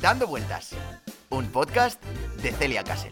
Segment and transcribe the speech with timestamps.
[0.00, 0.76] Dando Vueltas,
[1.30, 2.00] un podcast
[2.40, 3.10] de Celia Castle.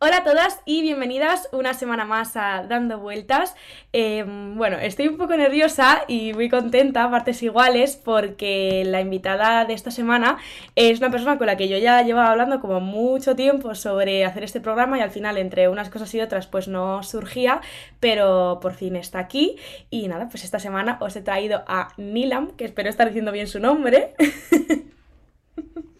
[0.00, 3.54] Hola a todas y bienvenidas una semana más a Dando Vueltas.
[3.92, 9.74] Em, bueno, estoy un poco nerviosa y muy contenta, partes iguales, porque la invitada de
[9.74, 10.38] esta semana
[10.74, 14.42] es una persona con la que yo ya llevaba hablando como mucho tiempo sobre hacer
[14.42, 17.60] este programa y al final entre unas cosas y otras pues no surgía,
[18.00, 19.56] pero por fin está aquí
[19.88, 23.46] y nada, pues esta semana os he traído a Nilam, que espero estar diciendo bien
[23.46, 24.14] su nombre.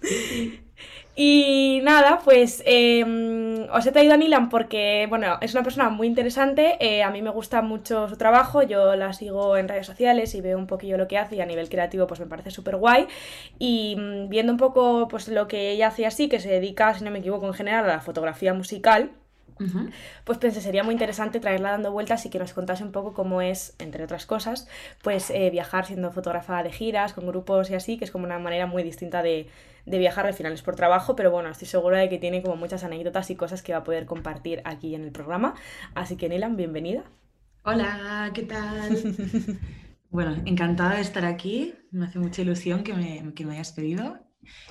[1.19, 6.06] Y nada, pues em, os he traído a Nilan porque, bueno, es una persona muy
[6.06, 10.34] interesante, eh, a mí me gusta mucho su trabajo, yo la sigo en redes sociales
[10.34, 12.77] y veo un poquillo lo que hace y a nivel creativo pues me parece súper
[12.77, 13.06] guay.
[13.59, 17.02] Y mm, viendo un poco pues lo que ella hace así, que se dedica, si
[17.02, 19.10] no me equivoco, en general a la fotografía musical,
[20.24, 23.41] pues pensé, sería muy interesante traerla dando vueltas y que nos contase un poco cómo
[23.41, 24.68] es, entre otras cosas,
[25.02, 28.38] pues eh, viajar siendo fotógrafa de giras, con grupos y así, que es como una
[28.38, 29.48] manera muy distinta de,
[29.86, 32.56] de viajar, al final es por trabajo, pero bueno, estoy segura de que tiene como
[32.56, 35.54] muchas anécdotas y cosas que va a poder compartir aquí en el programa.
[35.95, 37.04] Así que Nilan, bienvenida.
[37.62, 38.96] Hola, ¿qué tal?
[40.10, 44.18] bueno, encantada de estar aquí, me hace mucha ilusión que me, que me hayas pedido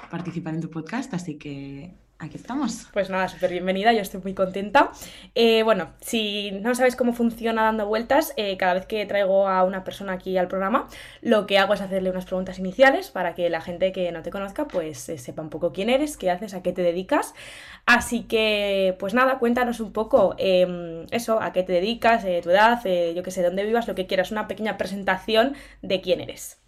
[0.10, 2.88] participar en tu podcast, así que Aquí estamos.
[2.94, 4.90] Pues nada, súper bienvenida, yo estoy muy contenta.
[5.36, 9.66] Eh, bueno, si no sabes cómo funciona dando vueltas, eh, cada vez que traigo a
[9.66, 10.88] una persona aquí al programa,
[11.22, 14.32] lo que hago es hacerle unas preguntas iniciales para que la gente que no te
[14.32, 17.34] conozca pues eh, sepa un poco quién eres, qué haces, a qué te dedicas.
[17.86, 22.82] Así que, pues nada, cuéntanos un poco em, eso, a qué te dedicas, tu edad,
[23.14, 26.65] yo qué sé, dónde vivas, lo que quieras, una pequeña presentación de quién eres.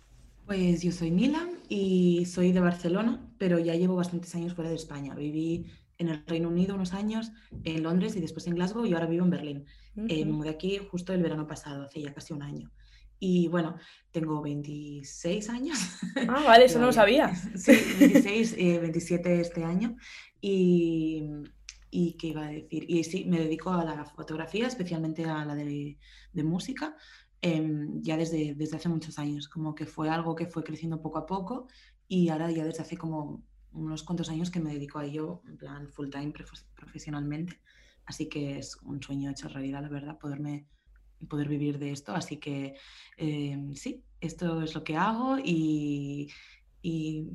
[0.48, 4.78] Pues yo soy Nilam y soy de Barcelona, pero ya llevo bastantes años fuera de
[4.78, 5.14] España.
[5.14, 5.66] Viví
[5.98, 7.34] en el Reino Unido unos años,
[7.66, 9.66] en Londres y después en Glasgow y ahora vivo en Berlín.
[10.08, 12.72] Eh, me mudé aquí justo el verano pasado, hace ya casi un año.
[13.20, 13.76] Y bueno,
[14.12, 15.80] tengo 26 años.
[16.30, 17.36] Ah, vale, eso no lo sabía.
[17.58, 19.98] Sí, 26, 27 eh, este año.
[20.39, 21.26] Y,
[21.92, 22.86] y qué iba a decir.
[22.88, 25.98] Y sí, me dedico a la fotografía, especialmente a la de,
[26.32, 26.95] de música,
[27.42, 31.20] Em, ya desde, desde hace muchos años, como que fue algo que fue creciendo poco
[31.20, 31.67] a poco
[32.08, 35.58] y ahora ya desde hace como unos cuantos años que me dedico a ello en
[35.58, 36.33] plan full time
[36.75, 37.61] profesionalmente,
[38.05, 40.65] así que es un sueño hecho realidad, la verdad, poderme
[41.30, 42.75] poder vivir de esto, así que
[43.17, 46.31] em, sí, esto es lo que hago y,
[46.81, 47.30] y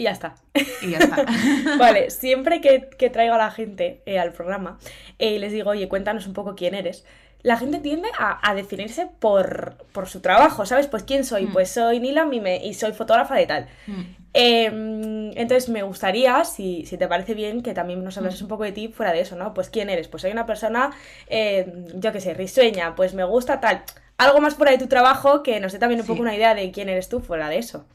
[0.00, 0.34] y ya está.
[0.80, 1.26] Y ya está.
[1.78, 4.78] vale, siempre que, que, traigo a la gente eh, al programa
[5.18, 7.04] y eh, les digo, oye, cuéntanos un poco quién eres,
[7.42, 10.86] la gente tiende a, definirse por, su trabajo, ¿sabes?
[10.86, 11.52] Pues quién soy, mm.
[11.52, 13.66] pues soy Nilam y, y soy fotógrafa de tal.
[13.86, 14.00] Mm.
[14.32, 18.44] Em, entonces me gustaría, si, te parece bien, que también nos hablases mm.
[18.44, 19.54] un poco de ti fuera de eso, ¿no?
[19.54, 20.90] Pues quién eres, pues soy una persona,
[21.26, 23.82] eh, yo qué sé, risueña, pues me gusta tal.
[24.18, 26.70] Algo más fuera de tu trabajo que nos dé también un poco una idea de
[26.70, 27.86] quién eres tú fuera de eso.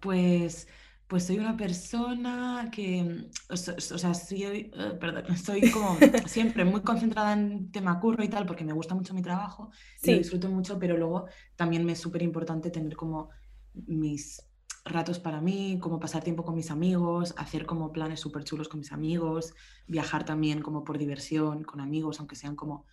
[0.00, 0.68] Pues
[1.06, 5.96] pues soy una persona que, mm, o, sea, soy, eh, perdón, estoy como
[6.26, 9.70] siempre muy concentrada en tema curro y tal, porque me gusta mucho mi trabajo,
[10.02, 10.12] sí.
[10.12, 13.30] lo disfruto mucho, pero luego también me es súper importante tener como
[13.74, 14.42] mis
[14.84, 18.80] ratos para mí, como pasar tiempo con mis amigos, hacer como planes súper chulos con
[18.80, 19.52] mis amigos,
[19.86, 22.86] viajar también como por diversión con amigos, aunque sean como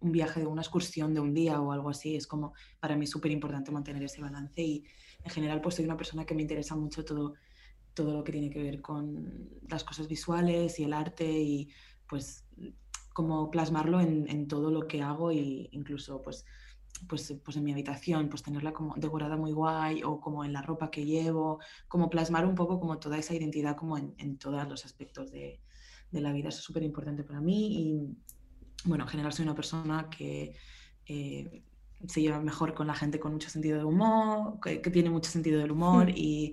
[0.00, 3.06] un viaje de una excursión de un día o algo así, es como para mí
[3.06, 4.84] súper importante mantener ese balance y
[5.24, 7.34] en general pues soy una persona que me interesa mucho todo
[7.96, 11.70] todo lo que tiene que ver con las cosas visuales y el arte y
[12.06, 12.44] pues
[13.14, 16.44] como plasmarlo en, todo lo que hago e incluso pues,
[17.08, 20.60] pues, pues en mi habitación, pues tenerla como decorada muy guay o como en la
[20.60, 21.58] ropa que llevo,
[21.88, 25.58] como plasmar un poco como toda esa identidad como en, todos los aspectos de,
[26.12, 26.50] la vida.
[26.50, 28.16] Eso es súper importante para mí y
[28.84, 30.54] bueno, en general soy una persona que...
[31.06, 31.62] Eh,
[32.06, 35.58] se lleva mejor con la gente con mucho sentido de humor, que, tiene mucho sentido
[35.58, 36.52] del humor y,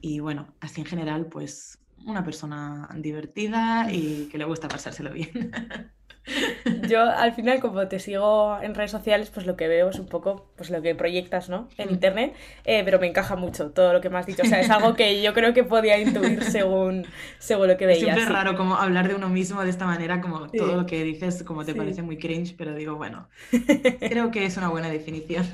[0.00, 5.50] y bueno, así en general, pues una persona divertida y que le gusta pasárselo bien.
[6.88, 10.06] Yo al final, como te sigo en redes sociales, pues lo que veo es un
[10.06, 11.68] poco pues lo que proyectas, ¿no?
[11.78, 11.92] En mm.
[11.92, 14.42] internet, eh, pero me encaja mucho todo lo que me has dicho.
[14.42, 17.06] O sea, es algo que yo creo que podía intuir según,
[17.38, 18.12] según lo que veía.
[18.12, 21.02] Es siempre raro como hablar de uno mismo de esta manera, como todo lo que
[21.04, 23.28] dices, como te parece muy cringe, pero digo, bueno,
[24.00, 25.46] creo que es una buena definición.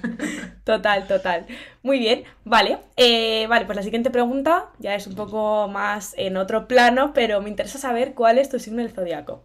[0.65, 1.47] Total, total.
[1.83, 2.79] Muy bien, vale.
[2.97, 7.41] Eh, vale, pues la siguiente pregunta ya es un poco más en otro plano, pero
[7.43, 9.43] me interesa saber cuál es tu signo del zodiaco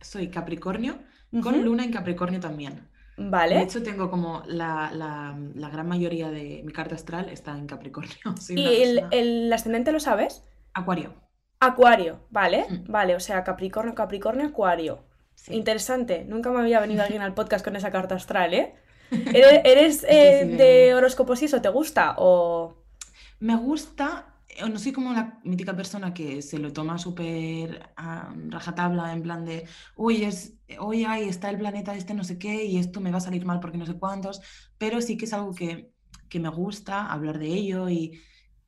[0.00, 0.98] soy Capricornio,
[1.42, 2.88] con luna en Capricornio también.
[3.18, 3.56] Vale.
[3.56, 8.14] De hecho, tengo como la, la, gran mayoría de mi carta astral está en Capricornio.
[8.48, 10.44] ¿Y el, el, ascendente lo sabes?
[10.72, 11.14] Acuario.
[11.60, 12.90] Acuario, vale, mm.
[12.90, 15.04] vale, o sea, Capricornio, Capricornio, Acuario.
[15.48, 18.74] Interesante, nunca me había venido alguien al podcast con esa carta astral, ¿eh?
[19.10, 21.60] ¿Eres, eh, de horóscopos y eso?
[21.62, 22.14] ¿Te gusta?
[22.18, 22.84] O...
[23.40, 24.37] Me gusta,
[24.70, 29.44] no soy como la mítica persona que se lo toma súper a rajatabla, en plan
[29.44, 29.66] de,
[29.96, 33.18] uy, es, hoy ahí está el planeta este no sé qué y esto me va
[33.18, 34.40] a salir mal porque no sé cuántos,
[34.78, 35.92] pero sí que es algo que,
[36.28, 38.20] que me gusta hablar de ello y,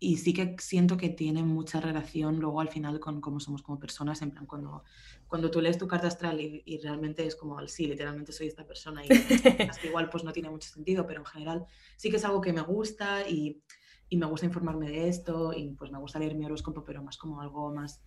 [0.02, 3.78] y sí que siento que tiene mucha relación luego al final con cómo somos como
[3.78, 4.82] personas, en plan cuando,
[5.28, 9.04] cuando tú lees tu carta astral y, realmente es como, sí, literalmente soy esta persona
[9.04, 11.66] y que igual pues no tiene mucho sentido, pero en general
[11.96, 13.62] sí que es algo que me gusta y
[14.10, 17.16] y me gusta informarme de esto y pues me gusta leer mi horóscopo, pero más
[17.16, 18.02] como algo más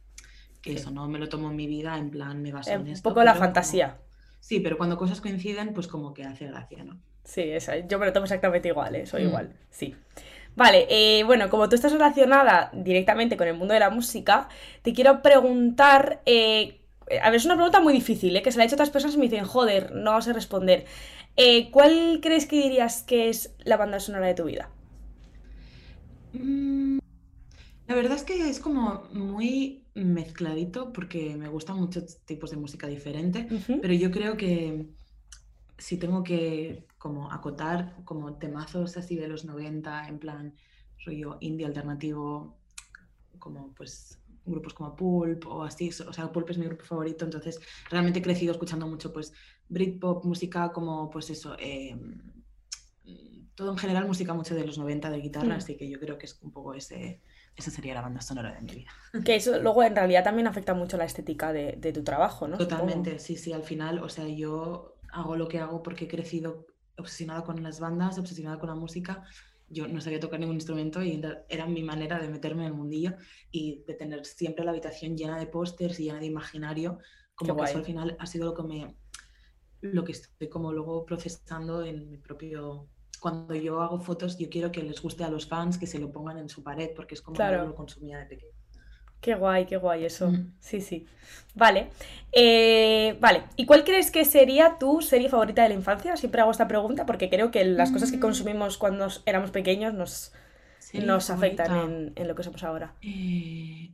[0.61, 3.09] que eso, no me lo tomo en mi vida, en plan me baso en, esto.
[3.09, 3.97] Un poco la fantasía.
[4.39, 6.99] Sí, pero cuando cosas coinciden, pues como que hace gracia, ¿no?
[7.23, 9.05] Sí, esa, yo me lo tomo exactamente igual, ¿eh?
[9.05, 9.27] soy mm.
[9.27, 9.95] igual, sí.
[10.55, 14.49] Vale, eh, bueno, como tú estás relacionada directamente con el mundo de la música,
[14.83, 16.81] te quiero preguntar, eh,
[17.21, 18.41] a ver, es una pregunta muy difícil, ¿eh?
[18.41, 20.85] que se la he hecho a otras personas y me dicen, joder, no sé responder.
[21.71, 24.69] ¿Cuál crees que dirías que es la banda sonora de tu vida?
[26.33, 26.99] Mm,
[27.87, 32.87] la verdad es que es como muy mezcladito porque me gustan muchos tipos de música
[32.87, 33.47] diferente,
[33.81, 34.87] pero yo creo que
[35.77, 40.53] si tengo que como acotar como temazos así de los 90 en plan
[41.05, 42.57] rollo indie alternativo,
[43.37, 47.59] como pues grupos como Pulp o así, o sea, Pulp es mi grupo favorito, entonces
[47.89, 49.33] realmente he crecido escuchando mucho pues
[49.69, 52.21] Britpop, música como pues eso, em,
[53.55, 55.57] todo en general música mucho de los 90 de guitarra, mm.
[55.57, 57.21] así que yo creo que es un poco ese,
[57.55, 58.91] esa sería la banda sonora de mi vida.
[59.23, 62.57] Que eso luego en realidad también afecta mucho la estética de, tu trabajo, ¿no?
[62.57, 66.65] Totalmente, sí, sí, al final, o sea, yo hago lo que hago porque he crecido
[66.97, 69.23] obsesionada con las bandas, obsesionada con la música.
[69.69, 73.15] Yo no sabía tocar ningún instrumento y era mi manera de meterme en el mundillo
[73.51, 76.99] y de tener siempre la habitación llena de pósters y llena de imaginario.
[77.35, 78.95] Como que eso al final ha sido lo que me
[79.81, 82.87] lo que estoy como luego procesando en mi propio
[83.23, 86.11] cuando yo hago fotos, yo quiero que les guste a los fans, que se lo
[86.11, 88.51] pongan en su pared, porque es como yo lo consumía de pequeño.
[89.21, 90.29] Qué guay, qué guay eso.
[90.29, 90.55] Mm.
[90.59, 91.05] Sí, sí.
[91.55, 91.87] Vale.
[92.33, 93.43] Eh, vale.
[93.55, 96.17] ¿Y cuál crees que sería tu serie favorita de la infancia?
[96.17, 98.19] Siempre hago esta pregunta porque creo que las cosas que mm.
[98.27, 100.33] consumimos cuando éramos pequeños nos,
[100.93, 102.93] nos afectan en, lo que somos ahora.
[103.01, 103.93] Eh,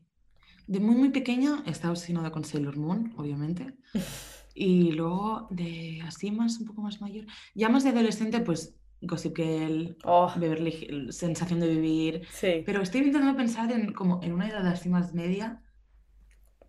[0.65, 3.75] de muy, muy pequeña he estado obsesionada con Sailor Moon, obviamente.
[4.55, 7.27] y luego de así más, un poco más mayor.
[7.53, 10.31] Ya más de adolescente, pues Gossip Girl, oh.
[10.35, 12.27] Beverly Sensación de Vivir.
[12.65, 15.61] Pero estoy intentando pensar en, como en una edad así más media,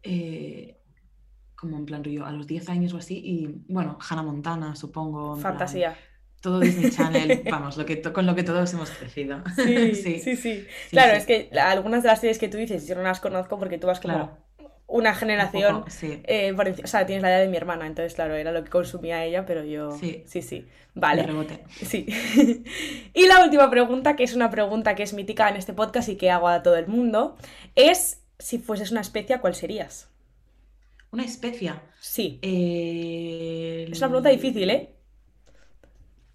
[0.02, 0.78] eh,
[1.56, 5.36] como en plan río a los 10 años o así, y bueno, Hannah Montana, supongo.
[5.36, 5.96] Fantasía.
[6.40, 9.42] todo Disney Channel, vamos, lo que con lo que todos hemos crecido.
[9.56, 10.66] Sí, sí, sí.
[10.90, 13.78] claro, es que algunas de las series que tú dices yo no las conozco porque
[13.78, 14.38] tú vas como
[14.90, 18.64] una generación eh, o sea, tienes la edad de mi hermana, entonces claro, era lo
[18.64, 20.66] que consumía ella, pero yo sí, sí, sí.
[20.94, 21.26] Vale.
[21.70, 22.06] Sí.
[23.14, 26.16] y la última pregunta, que es una pregunta que es mítica en este podcast y
[26.16, 27.36] que hago a todo el mundo,
[27.76, 30.08] es si fueses una especia, ¿cuál serías?
[31.12, 31.82] ¿Una especia?
[32.00, 32.40] Sí.
[32.42, 34.94] Es una pregunta difícil, ¿eh?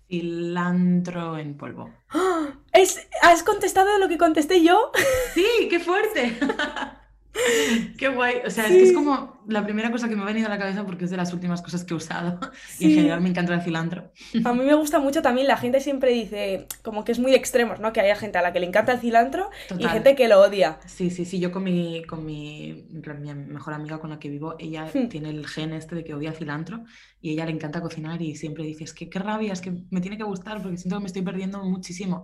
[0.07, 1.91] Cilantro en polvo.
[2.71, 3.07] ¿Es...
[3.21, 4.91] ¿Has contestado lo que contesté yo?
[5.33, 6.37] Sí, qué fuerte.
[7.97, 8.35] Qué guay.
[8.45, 10.57] O sea, es que es como la primera cosa que me ha venido a la
[10.57, 12.39] cabeza porque es de las últimas cosas que he usado.
[12.79, 14.11] Y en general me encanta el cilantro.
[14.43, 15.47] A mí me gusta mucho también.
[15.47, 17.93] La gente siempre dice como que es muy extremo, ¿no?
[17.93, 20.79] Que haya gente a la que le encanta el cilantro y gente que lo odia.
[20.85, 21.39] Sí, sí, sí.
[21.39, 25.09] Yo con mi, con mi, mi mejor amiga con la que vivo, ella hmm.
[25.09, 26.83] tiene el gen este de que odia cilantro
[27.21, 30.01] y ella le encanta cocinar y siempre dice, es que qué rabia, es que me
[30.01, 32.23] tiene que gustar porque siento que me estoy perdiendo muchísimo.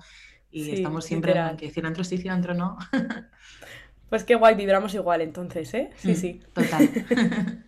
[0.52, 2.78] Y estamos siempre en que cilantro sí, cilantro no.
[4.12, 5.90] Pues qué guay, vibramos igual entonces, ¿eh?
[5.96, 6.42] Sí, mm, sí.
[6.52, 6.90] Total.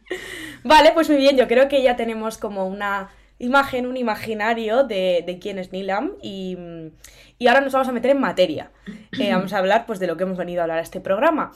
[0.66, 5.40] vale, pues muy bien, yo creo que ya tenemos como una imagen, un imaginario de,
[5.42, 6.58] quién es Nilam y,
[7.48, 8.72] ahora nos vamos a meter en materia.
[9.18, 11.54] Eh, vamos a hablar pues de lo que hemos venido a hablar a este programa.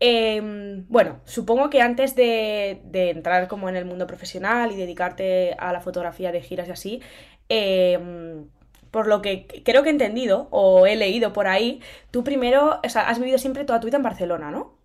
[0.00, 5.74] Em, bueno, supongo que antes de, entrar como en el mundo profesional y dedicarte a
[5.74, 7.02] la fotografía de giras y así,
[7.50, 8.46] em,
[8.92, 11.80] por lo que creo que he entendido o he leído por ahí,
[12.12, 14.78] tú primero, o sea, has vivido siempre toda tu vida en Barcelona, ¿no?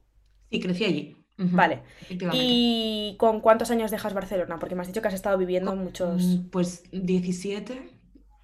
[0.49, 1.17] Sí, crecí allí.
[1.37, 1.83] Vale.
[2.33, 4.57] ¿Y con cuántos años dejas Barcelona?
[4.57, 6.23] Porque me has dicho que has estado viviendo muchos...
[6.23, 7.91] Mm, pues 17,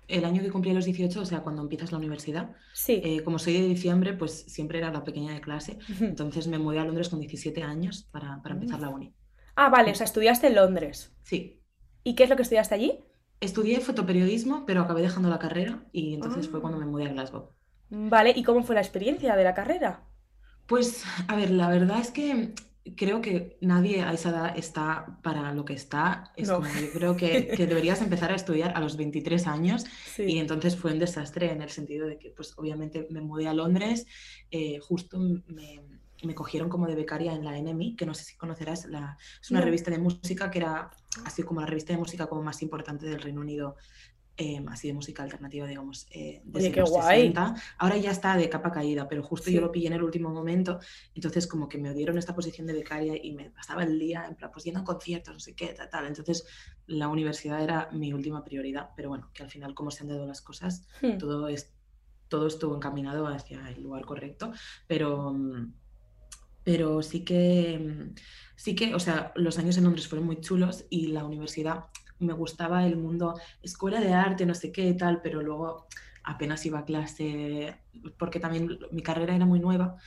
[0.09, 2.51] el año que cumplí los 18, o sea, cuando empiezas la universidad.
[2.73, 3.01] Sí.
[3.03, 5.79] Eh, como soy de diciembre, pues siempre era la pequeña de clase.
[6.01, 9.15] Entonces me mudé a Londres con 17 años para, para empezar la uni.
[9.55, 11.15] Ah, vale, o sea, estudiaste en Londres.
[11.23, 11.63] Sí.
[12.03, 12.99] ¿Y qué es lo que estudiaste allí?
[13.43, 17.49] Estudié fotoperiodismo, pero acabé dejando la carrera y entonces fue cuando me mudé a Glasgow.
[17.89, 20.07] Vale, ¿y cómo fue la experiencia de la carrera?
[20.65, 22.53] Pues, a ver, la verdad es que
[22.95, 26.31] creo que nadie a esa edad está para lo que está.
[26.37, 29.85] Es como, yo creo que, que, deberías empezar a estudiar a los 23 años
[30.17, 33.53] y entonces fue un desastre en el sentido de que, pues obviamente me mudé a
[33.53, 34.05] Londres,
[34.51, 35.83] eh, justo me,
[36.23, 39.51] me, cogieron como de becaria en la NMI, que no sé si conocerás, la, es
[39.51, 40.91] una revista de música que era
[41.25, 43.75] así como la revista de música como más importante del Reino Unido
[44.35, 47.31] Em, así de música alternativa, digamos, eh, desde qué guay.
[47.77, 50.79] Ahora ya está de capa caída, pero justo yo lo pillé en el último momento,
[51.13, 54.33] entonces como que me dieron esta posición de becaria y me pasaba el día en
[54.33, 56.07] plan, pues yendo a conciertos, no sé qué, tal, tal.
[56.07, 56.47] Entonces
[56.87, 60.25] la universidad era mi última prioridad, pero bueno, que al final como se han dado
[60.25, 61.19] las cosas, hmm.
[61.19, 61.71] todo, es,
[62.27, 64.51] todo estuvo encaminado hacia el lugar correcto,
[64.87, 65.35] pero...
[66.65, 68.13] Pero sí que,
[68.63, 71.87] sí que, o sea, los años en Londres fueron muy chulos y la universidad
[72.19, 75.87] me gustaba el mundo, escuela de arte, no sé qué tal, pero luego
[76.23, 77.77] apenas iba a clase,
[78.17, 79.97] porque también mi carrera era muy nueva.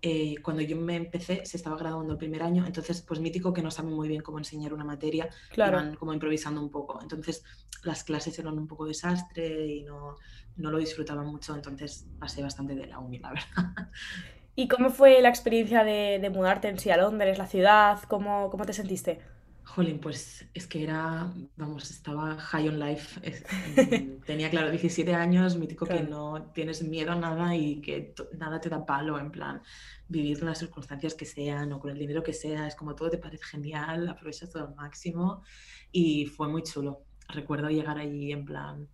[0.00, 3.62] Eh, cuando yo me empecé se estaba graduando el primer año, entonces pues mítico que
[3.62, 5.78] no saben muy bien cómo enseñar una materia, claro.
[5.78, 6.98] iban como improvisando un poco.
[7.02, 7.44] Entonces
[7.82, 10.16] las clases eran un poco desastre y no,
[10.56, 13.90] no lo disfrutaba mucho, entonces pasé bastante de la uni, la verdad.
[14.54, 18.00] ¿Y cómo fue la experiencia de, de mudarte en sí a Londres, la ciudad?
[18.08, 19.20] ¿Cómo, cómo te sentiste?
[19.64, 23.20] Jolín, pues es que era, vamos, estaba high on life.
[24.26, 28.68] Tenía, claro, 17 años, mítico que no tienes miedo a nada y que nada te
[28.68, 29.62] da palo, en plan,
[30.08, 33.18] vivir las circunstancias que sean o con el dinero que sea, es como todo te
[33.18, 35.42] parece genial, aprovechas todo al máximo
[35.90, 37.04] y fue muy chulo.
[37.28, 38.88] Recuerdo llegar allí en plan,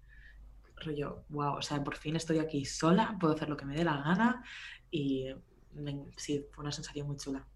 [0.77, 3.83] rollo, wow, o sea, por fin estoy aquí sola, puedo hacer lo que me dé
[3.83, 4.45] la gana
[4.91, 5.27] y
[6.17, 7.47] sí, fue una sensación muy chula.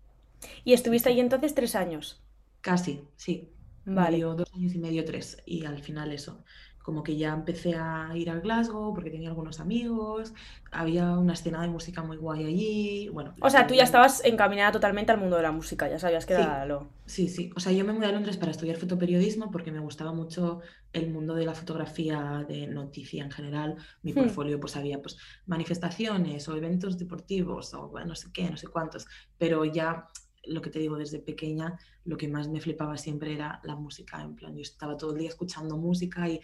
[0.65, 2.25] ¿Y estuviste allí entonces tres años?
[2.61, 3.53] Casi, sí.
[3.85, 4.21] Vale.
[4.37, 5.43] dos años y medio, tres.
[5.45, 6.45] Y al final eso,
[6.83, 10.35] como que ya empecé a ir a Glasgow porque tenía algunos amigos,
[10.71, 13.09] había una escena de música muy guay allí.
[13.09, 16.27] Bueno, o sea, tú ya estabas encaminada totalmente al mundo de la música, ya sabías
[16.27, 16.89] que era lo...
[17.07, 17.51] Sí, sí.
[17.57, 20.61] O sea, yo me mudé a Londres para estudiar fotoperiodismo porque me gustaba mucho
[20.93, 23.77] el mundo de la fotografía de noticia en general.
[24.03, 24.17] Mi hmm.
[24.17, 28.69] portfolio, pues había pues manifestaciones o eventos deportivos o bueno, no sé qué, no sé
[28.69, 29.07] cuántos.
[29.39, 30.09] Pero ya
[30.45, 34.21] lo que te digo, desde pequeña, lo que más me flipaba siempre era la música.
[34.23, 36.41] En plan, yo estaba todo el día escuchando música y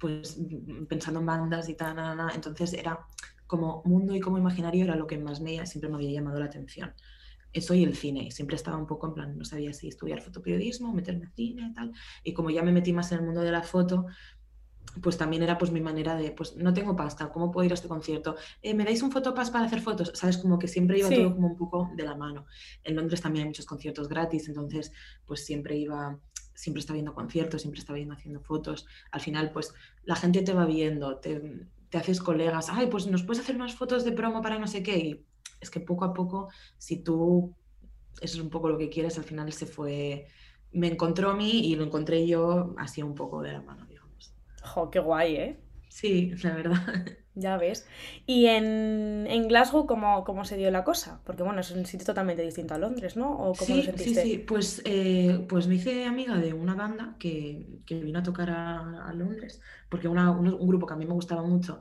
[0.00, 0.40] pues
[0.88, 1.96] pensando en bandas y tal,
[2.34, 3.06] entonces era
[3.46, 6.46] como mundo y como imaginario era lo que más me, siempre me había llamado la
[6.46, 6.92] atención.
[7.52, 10.22] Eso y el cine, y siempre estaba un poco en plan, no sabía si estudiar
[10.22, 11.92] fotoperiodismo, meterme en cine y tal,
[12.24, 14.06] y como ya me metí más en el mundo de la foto,
[15.02, 17.74] pues también era pues mi manera de, pues no tengo pasta, ¿cómo puedo ir a
[17.74, 18.36] este concierto?
[18.62, 20.12] Eh, ¿Me dais un fotopass para hacer fotos?
[20.14, 20.38] ¿Sabes?
[20.38, 22.46] Como que siempre iba todo como un poco de la mano.
[22.82, 24.92] En Londres también hay muchos conciertos gratis, entonces
[25.26, 26.18] pues siempre iba,
[26.60, 28.86] siempre estaba viendo conciertos, siempre estaba viendo haciendo fotos.
[29.12, 29.72] Al final pues
[30.04, 33.74] la gente te va viendo, te, te haces colegas, ay, pues nos puedes hacer unas
[33.74, 34.98] fotos de promo para no sé qué.
[34.98, 35.26] Y
[35.60, 37.54] es que poco a poco, si tú,
[38.20, 40.26] eso es un poco lo que quieres, al final se fue,
[40.72, 43.86] me encontró a mí y lo encontré yo así un poco de la mano.
[44.62, 45.60] Jo, qué guay, ¿eh?
[45.90, 46.76] Sí, la verdad.
[47.36, 47.86] Ya ves.
[48.26, 51.22] ¿Y en, en Glasgow cómo, cómo, se dio la cosa?
[51.24, 53.30] Porque bueno, es un sitio totalmente distinto a Londres, ¿no?
[53.30, 54.38] ¿O cómo sí, sí, sí.
[54.46, 59.08] Pues, eh, pues me hice amiga de una banda que, que vino a tocar a,
[59.08, 61.80] a Londres, porque una, un, un, grupo que a mí me gustaba mucho,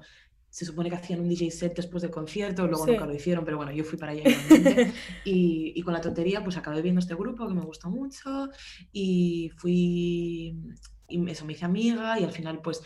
[0.50, 3.58] se supone que hacían un DJ set después del concierto, luego nunca lo hicieron, pero
[3.58, 4.24] bueno, yo fui para allá
[5.26, 8.50] y, y con la tontería pues acabé viendo este grupo que me gustó mucho
[8.92, 10.56] y fui
[11.10, 12.82] y eso me hice amiga y al final pues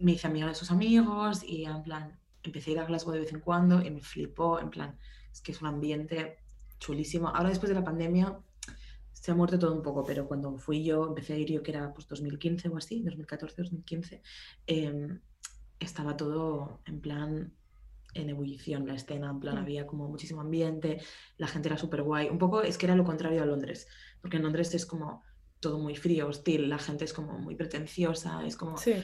[0.00, 3.20] me hice amiga de sus amigos y en plan empecé a ir a Glasgow de
[3.20, 4.98] vez en cuando y me flipó, en plan,
[5.32, 6.38] es que es un ambiente
[6.78, 7.28] chulísimo.
[7.28, 8.38] Ahora después de la pandemia
[9.12, 11.72] se ha muerto todo un poco, pero cuando fui yo, empecé a ir yo que
[11.72, 14.22] era pues 2015 o así, 2014, 2015,
[14.66, 15.20] em,
[15.78, 17.52] estaba todo en plan
[18.14, 19.58] en ebullición la escena, en plan mm.
[19.58, 21.00] había como muchísimo ambiente,
[21.36, 22.28] la gente era súper guay.
[22.28, 23.86] Un poco es que era lo contrario a Londres,
[24.20, 25.22] porque en Londres es como
[25.60, 28.94] todo muy frío, hostil, la gente es como muy pretenciosa, es como, sí.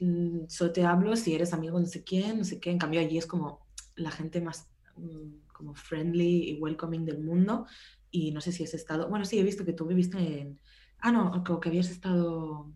[0.00, 3.00] Mm, solo te hablo si eres amigo no sé quién, no sé qué, en cambio
[3.00, 7.66] allí es como la gente más mm, como friendly y welcoming del mundo
[8.10, 10.60] y no sé si has estado, bueno, sí, he visto que tú viviste en,
[11.00, 12.72] ah, no, como que habías estado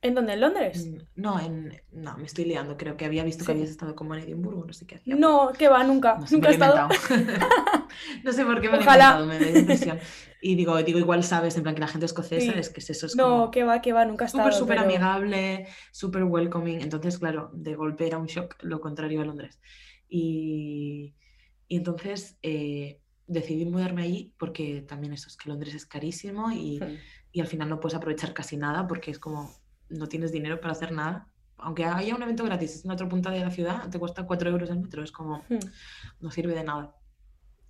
[0.00, 0.34] ¿En dónde?
[0.34, 0.88] ¿En Londres?
[1.16, 2.76] No, en, no, me estoy liando.
[2.76, 5.16] Creo que había visto que habías estado como en Edimburgo, no sé qué hacía.
[5.16, 6.20] No, que va, nunca.
[6.30, 6.88] nunca he estado.
[8.24, 9.98] no sé por qué me inventado, me da impresión.
[10.40, 13.16] Y digo, digo, igual sabes, en plan que la gente escocesa es que eso es
[13.16, 14.44] No, que va, que va, nunca estado.
[14.44, 16.80] Súper, súper amigable, súper welcoming.
[16.80, 19.58] Entonces, claro, de golpe era un shock, lo contrario a Londres.
[20.08, 21.16] Y,
[21.66, 26.78] y entonces eh, decidí mudarme allí porque también eso es que Londres es carísimo y,
[26.78, 26.98] hmm.
[27.32, 29.52] y al final no puedes aprovechar casi nada porque es como
[29.88, 31.28] no tienes dinero para hacer nada.
[31.58, 34.70] Aunque haya un evento gratis en otra punta de la ciudad, te cuesta 4 euros
[34.70, 35.58] el metro, es como, hmm.
[36.20, 36.94] no sirve de nada.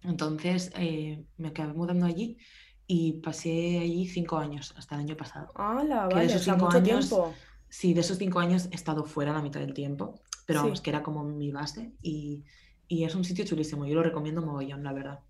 [0.02, 2.38] Entonces eh, me acabé mudando allí
[2.86, 5.48] y pasé allí cinco años, hasta el año pasado.
[5.54, 6.08] ¡Hala!
[6.08, 7.34] Que de Vale, o esos cinco mucho años- tiempo.
[7.70, 10.64] Sí, de esos cinco años he estado fuera la mitad del tiempo, pero Sí.
[10.64, 12.44] vamos, que era como mi base y,
[12.86, 15.20] y es un sitio chulísimo, yo lo recomiendo mogollón, la verdad.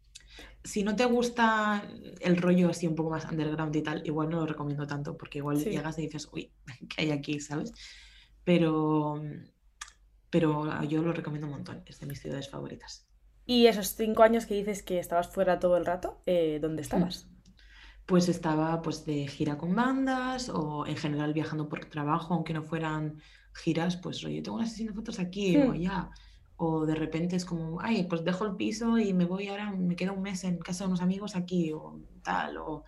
[0.63, 1.83] Si no te gusta
[2.21, 5.39] el rollo así un poco más underground y tal, igual no lo recomiendo tanto, porque
[5.39, 5.71] igual Sí.
[5.71, 6.53] llegas y dices, uy,
[6.89, 7.41] ¿qué hay aquí?
[7.41, 7.73] ¿Sabes?
[8.45, 9.21] Pero,
[10.31, 13.08] pero yo lo recomiendo un montón, es de mis ciudades favoritas.
[13.49, 17.29] Y esos cinco años que dices que estabas fuera todo el rato, eh, ¿dónde estabas?
[18.07, 22.63] Pues estaba pues de gira con bandas o en general viajando por trabajo, aunque no
[22.63, 23.21] fueran
[23.55, 25.73] giras, pues rollo, tengo una sesión de fotos aquí o Hmm.
[25.73, 26.11] allá.
[26.57, 29.95] O de repente es como, ay, pues dejo el piso y me voy ahora, me
[29.97, 32.85] quedo un mes en casa de unos amigos aquí o tal, o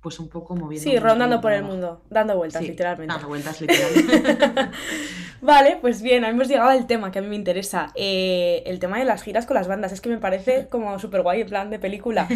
[0.00, 0.88] pues un poco moviendo.
[0.88, 3.12] Sí, rondando por el mundo, dando vueltas, Sí, literalmente.
[3.12, 4.38] Dando vueltas literalmente.
[5.40, 7.92] Vale, pues bien, hemos llegado al tema que a mí me interesa.
[7.94, 9.92] Eh, el tema de las giras con las bandas.
[9.92, 12.28] Es que me parece como súper guay, en plan de película.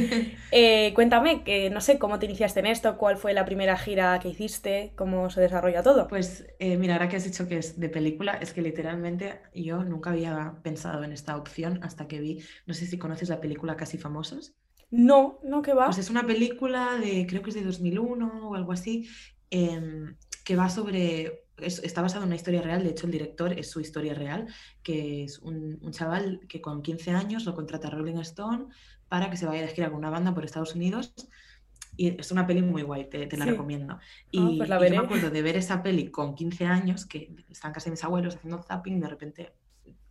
[0.51, 4.19] Eh, cuéntame, que no sé cómo te iniciaste en esto, cuál fue la primera gira
[4.21, 6.09] que hiciste, cómo se desarrolla todo.
[6.09, 9.83] Pues eh, mira, ahora que has dicho que es de película, es que literalmente yo
[9.85, 13.77] nunca había pensado en esta opción hasta que vi, no sé si conoces la película
[13.77, 14.55] Casi Famosos.
[14.93, 15.87] No, no, que va.
[15.87, 19.09] Pues es una película de, creo que es de 2001 o algo así,
[19.51, 23.53] em, que va sobre, es- está basada en una historia real, de hecho el director
[23.59, 24.47] es su historia real,
[24.83, 28.67] que es un, un chaval que con 15 años lo contrata Rolling Stone
[29.09, 31.15] para que se vaya de gira con una banda por Estados Unidos.
[31.97, 33.51] Y es una peli muy guay, te, te la Sí.
[33.51, 33.95] recomiendo.
[33.95, 34.99] Ah, Y, pues la y yo veré.
[34.99, 38.63] me acuerdo de ver esa peli con 15 años, que están de mis abuelos haciendo
[38.63, 39.53] zapping, de repente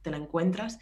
[0.03, 0.77] te la encuentras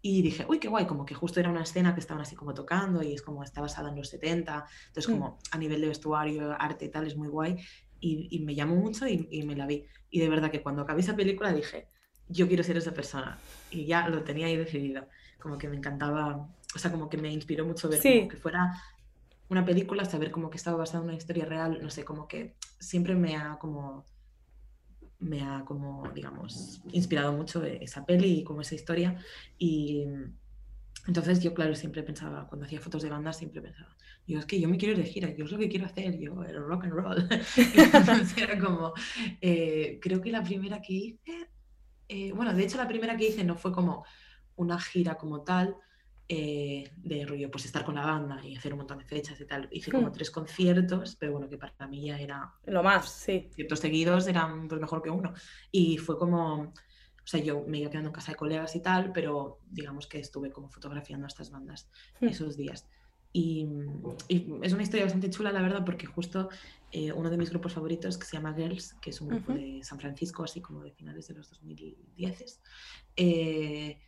[0.00, 2.54] y dije, uy, qué guay, como que justo era una escena que estaban así como
[2.54, 5.12] tocando y es como está basada en los 70, entonces Mm.
[5.18, 7.56] como a nivel de vestuario, arte y tal, es muy guay
[8.00, 9.84] y, y me llamó mucho y, y me la vi.
[10.10, 11.88] Y de verdad que cuando acabé esa película dije,
[12.28, 13.38] yo quiero ser esa persona
[13.70, 15.08] y ya lo tenía ahí decidido,
[15.40, 18.18] como que me encantaba, o sea, como que me inspiró mucho ver Sí.
[18.18, 18.72] como que fuera
[19.48, 22.54] una película, saber como que estaba basada en una historia real, no sé, como que
[22.78, 24.04] siempre me ha como
[25.20, 29.16] me ha como, digamos, inspirado mucho esa peli y como esa historia.
[29.58, 30.04] Y
[31.06, 33.96] entonces yo, claro, siempre pensaba, cuando hacía fotos de bandas, siempre pensaba,
[34.26, 36.18] yo es que yo me quiero ir de gira, yo es lo que quiero hacer,
[36.18, 37.28] yo el rock and roll.
[38.36, 38.92] Era como,
[39.40, 41.50] eh, creo que la primera que hice,
[42.08, 44.04] eh, bueno, de hecho la primera que hice no fue como
[44.56, 45.76] una gira como tal,
[46.28, 49.46] eh, de rollo, pues estar con la banda y hacer un montón de fechas y
[49.46, 49.68] tal.
[49.72, 50.12] Hice como Hmm.
[50.12, 53.50] tres conciertos, pero bueno, que para mí ya era Lo más, sí.
[53.50, 55.32] ciertos seguidos eran pues, mejor que uno.
[55.70, 56.72] Y fue como, o
[57.24, 60.52] sea, yo me iba quedando en casa de colegas y tal, pero digamos que estuve
[60.52, 62.28] como fotografiando a estas bandas Hmm.
[62.28, 62.88] esos días.
[63.32, 63.66] Y,
[64.28, 66.48] y es una historia bastante chula, la verdad, porque justo
[66.90, 69.80] eh, uno de mis grupos favoritos, que se llama Girls, que es un grupo de
[69.82, 72.62] San Francisco, así como de finales de los 2010,
[73.16, 74.00] eh,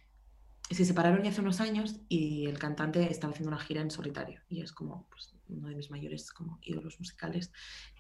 [0.74, 4.40] se separaron ya hace unos años y el cantante estaba haciendo una gira en solitario
[4.48, 7.50] y es como pues, uno de mis mayores como ídolos musicales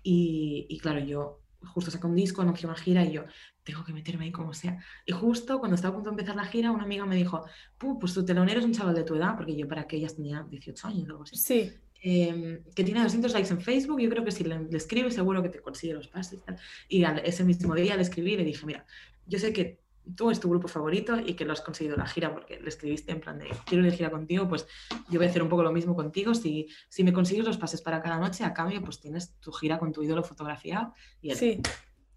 [0.02, 1.42] y, y claro, yo
[1.74, 3.24] justo saqué un disco, anunció una gira y yo
[3.64, 4.78] tengo que meterme ahí como sea.
[5.04, 7.44] Y justo cuando estaba a punto de empezar la gira, una amiga me dijo,
[7.76, 10.46] "Pu, pues tu telonero es un chaval de tu edad, porque yo para aquellas tenía
[10.48, 11.70] 18 años o algo así, Sí.
[12.02, 15.42] eh, que tiene 200 likes en Facebook, yo creo que si le, le escribes seguro
[15.42, 16.56] que te consigue los pases y tal.
[16.88, 18.86] Y al- ese mismo día le escribí y le dije, mira,
[19.26, 19.79] yo sé que
[20.16, 23.12] tú es tu grupo favorito y que lo has conseguido la gira porque le escribiste
[23.12, 24.66] en plan de quiero ir de gira contigo, pues
[25.08, 26.34] yo voy a hacer un poco lo mismo contigo.
[26.34, 29.78] Si, si me consigues los pases para cada noche, a cambio, pues tienes tu gira
[29.78, 31.60] con tu ídolo fotografiado y él, Sí.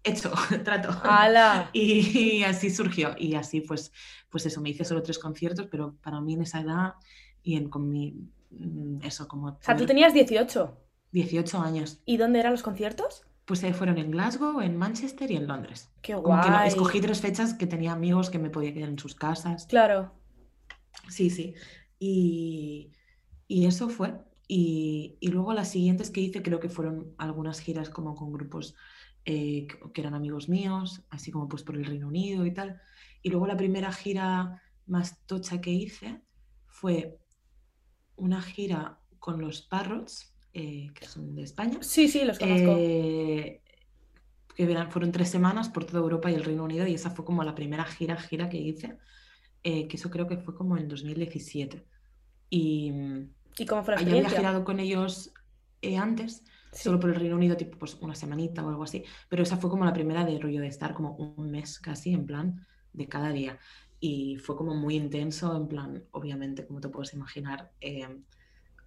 [0.02, 0.32] hecho,
[0.64, 0.90] trato.
[1.02, 1.70] ¡Hala!
[1.72, 3.14] Y, así surgió.
[3.18, 3.92] Y así, pues,
[4.30, 6.94] pues eso, me hice solo tres conciertos, pero para mí en esa edad
[7.42, 8.14] y en, con mi,
[8.50, 10.76] mm, eso, como O sea, tú tenías 18.
[11.12, 12.00] 18 años.
[12.04, 13.24] ¿Y dónde eran los conciertos?
[13.44, 15.90] Pues eh, fueron en Glasgow, en Manchester y en Londres.
[16.02, 16.68] Qué Como que no- guay.
[16.68, 19.66] escogí tres fechas que tenía amigos que me podía quedar en sus casas.
[19.66, 20.12] Claro.
[21.08, 21.54] Sí, sí.
[21.98, 22.90] Y,
[23.46, 24.14] y eso fue.
[24.48, 28.74] Y, y luego las siguientes que hice creo que fueron algunas giras como con grupos
[29.26, 32.80] eh, que, que eran amigos míos, así como pues por el Reino Unido y tal.
[33.22, 36.22] Y luego la primera gira más tocha que hice
[36.66, 37.18] fue
[38.16, 41.80] una gira con los Parrots, eh, que son de España.
[41.82, 42.90] Sí, sí, los conozco.
[42.98, 43.62] Eh,
[44.56, 47.24] que eran- fueron tres semanas por toda Europa y el Reino Unido y esa fue
[47.24, 48.98] como la primera gira, gira que hice,
[49.64, 51.86] eh, que eso creo que fue como en 2017.
[52.50, 52.92] Y
[53.58, 54.30] ¿Y cómo fue la ya había experiencia?
[54.30, 55.32] girado con ellos
[55.82, 56.90] eh, antes, Sí.
[56.90, 59.70] solo por el Reino Unido, tipo pues una semanita o algo así, pero esa fue
[59.70, 63.30] como la primera de rollo de estar como un mes casi en plan de cada
[63.32, 63.58] día.
[64.00, 68.06] Y fue como muy intenso, en plan, obviamente, como te puedes imaginar, eh,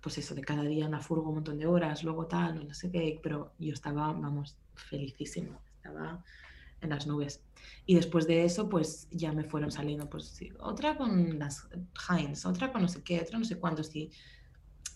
[0.01, 2.91] pues eso, de cada día en furgo un montón de horas, luego tal, no sé
[2.91, 5.59] qué, pero yo estaba, vamos, felicísima.
[5.77, 6.23] Estaba
[6.81, 7.43] en las nubes.
[7.85, 11.67] Y después de eso, pues ya me fueron saliendo, pues sí, otra con las
[12.09, 14.11] Heinz, otra con no sé qué, otra no sé cuántos, y,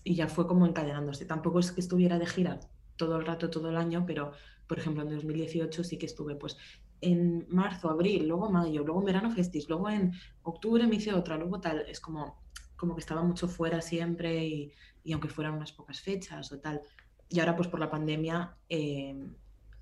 [0.03, 1.25] y ya fue como encadenándose.
[1.25, 2.59] Tampoco es que estuviera de gira
[2.95, 4.33] todo el rato, todo el año, pero
[4.67, 6.55] por ejemplo en 2018 sí que estuve pues
[7.01, 11.35] en marzo, abril, luego mayo, luego en verano festis, luego en octubre me hice otra,
[11.35, 12.39] luego tal, es como,
[12.81, 16.81] como que estaba mucho fuera siempre y, y aunque fueran unas pocas fechas o tal.
[17.29, 19.15] Y ahora pues por la pandemia eh,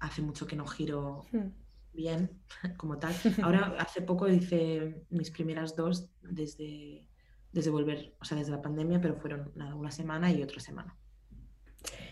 [0.02, 1.48] hace mucho que no giro hmm.
[1.94, 2.42] bien
[2.78, 3.16] como tal.
[3.42, 7.08] Ahora hace poco hice mis primeras dos desde,
[7.54, 10.98] desde volver, o sea, desde la pandemia, pero fueron nada, una semana y otra semana.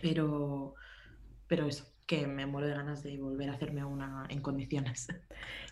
[0.01, 0.73] Pero,
[1.47, 5.07] pero eso, que me muero de ganas de volver a hacerme una en condiciones.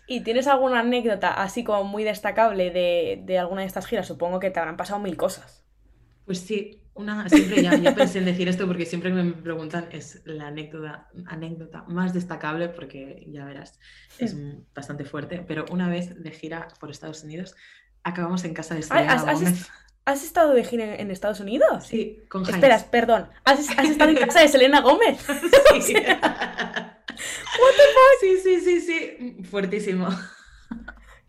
[0.06, 4.06] ¿Y tienes alguna anécdota así como muy destacable de, de alguna de estas giras?
[4.06, 5.64] Supongo que te habrán pasado mil cosas.
[6.26, 10.48] Pues sí, una, siempre ya, pensé en decir esto porque siempre me preguntan, es la
[10.48, 13.78] anécdota, anécdota más destacable porque ya verás,
[14.18, 14.64] es hmm.
[14.74, 17.54] bastante fuerte, pero una vez de gira por Estados Unidos
[18.02, 19.70] acabamos en casa de Selena Gómez.
[20.06, 21.84] ¿Has estado de gira en Estados Unidos?
[21.84, 22.54] Sí, con Heinz.
[22.54, 23.28] Esperas, perdón.
[23.44, 25.18] ¿Has, estado en casa de Selena Gómez?
[25.80, 25.94] Sí.
[28.20, 29.36] Sí, sí, sí, sí.
[29.44, 30.08] Fuertísimo.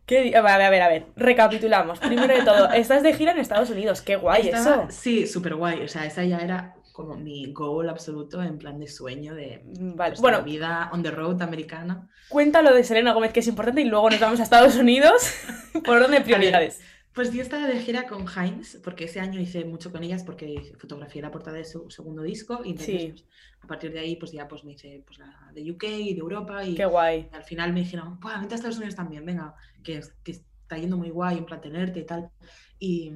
[0.06, 0.36] ¿Qué?
[0.36, 1.06] A ver, a ver, a ver.
[1.16, 2.00] Recapitulamos.
[2.00, 4.02] Primero de todo, estás de gira en Estados Unidos.
[4.02, 4.88] Qué guay eso.
[4.90, 5.82] Sí, súper guay.
[5.82, 9.96] O sea, esa ya era como mi goal absoluto en plan de sueño de mm,
[9.96, 10.12] vale.
[10.12, 12.10] Pues, bueno, vida on the road americana.
[12.30, 15.34] Cuéntalo de Selena Gómez, que es importante, y luego nos vamos a Estados Unidos
[15.86, 16.82] por orden de prioridades.
[17.18, 20.76] Pues yo estaba de gira con Heinz, porque ese año hice mucho con ellas, porque
[20.78, 23.26] fotografié la portada de su segundo disco, y entonces pues,
[23.60, 26.20] a partir de ahí pues ya pues me hice pues, la de UK y de
[26.20, 27.28] Europa, y, Qué guay.
[27.32, 30.96] al final me dijeron, pues vente a Estados Unidos también, venga, que, que, está yendo
[30.96, 32.30] muy guay, en plan tenerte y tal.
[32.78, 33.12] Y,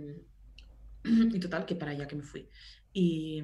[1.05, 2.49] y total, que para allá que me fui.
[2.93, 3.43] Y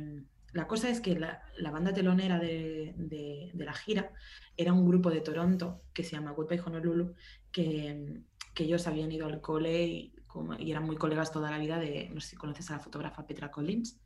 [0.53, 4.11] la cosa es que la, la banda telonera de, de, de, la gira
[4.55, 7.13] era un grupo de Toronto que se llama Goodbye Honolulu,
[7.51, 8.23] que,
[8.55, 10.13] que ellos habían ido al cole y
[10.59, 13.25] y eran muy colegas toda la vida de, no sé si conoces a la fotógrafa
[13.25, 13.99] Petra Collins.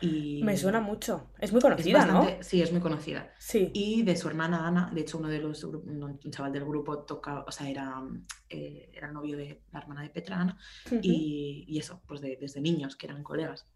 [0.00, 1.30] Y Me suena mucho.
[1.38, 2.26] Es muy conocida, ¿no?
[2.40, 3.32] Sí, es muy conocida.
[3.38, 3.70] Sí.
[3.72, 7.40] Y de su hermana Ana, de hecho uno de los, un chaval del grupo toca,
[7.40, 8.02] o sea, era,
[8.48, 10.58] eh, era novio de la hermana de Petra, Ana,
[11.02, 13.66] y, y, eso, pues de, desde niños, que eran colegas.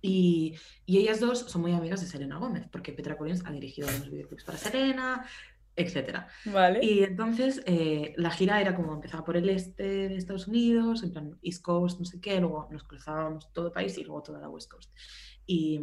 [0.00, 3.88] Y, y, ellas dos son muy amigas de Selena Gómez, porque Petra Collins ha dirigido
[3.88, 5.26] unos videoclips para Selena,
[5.76, 6.28] etcétera.
[6.46, 6.80] Vale.
[6.82, 11.12] Y entonces eh, la gira era como empezaba por el este de Estados Unidos, en
[11.12, 14.40] plan East Coast, no sé qué, luego nos cruzábamos todo el país y luego toda
[14.40, 14.90] la West Coast.
[15.44, 15.80] Y,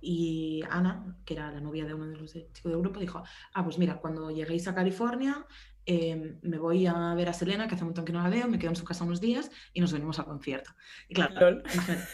[0.00, 3.22] y Ana, que era la novia de uno de los chicos del grupo, dijo,
[3.54, 5.44] ah, pues mira, cuando lleguéis a California,
[5.84, 8.46] eh, me voy a ver a Selena, que hace un montón que no la veo,
[8.46, 10.70] me quedo en su casa unos días y nos venimos al concierto.
[11.08, 11.62] Y claro,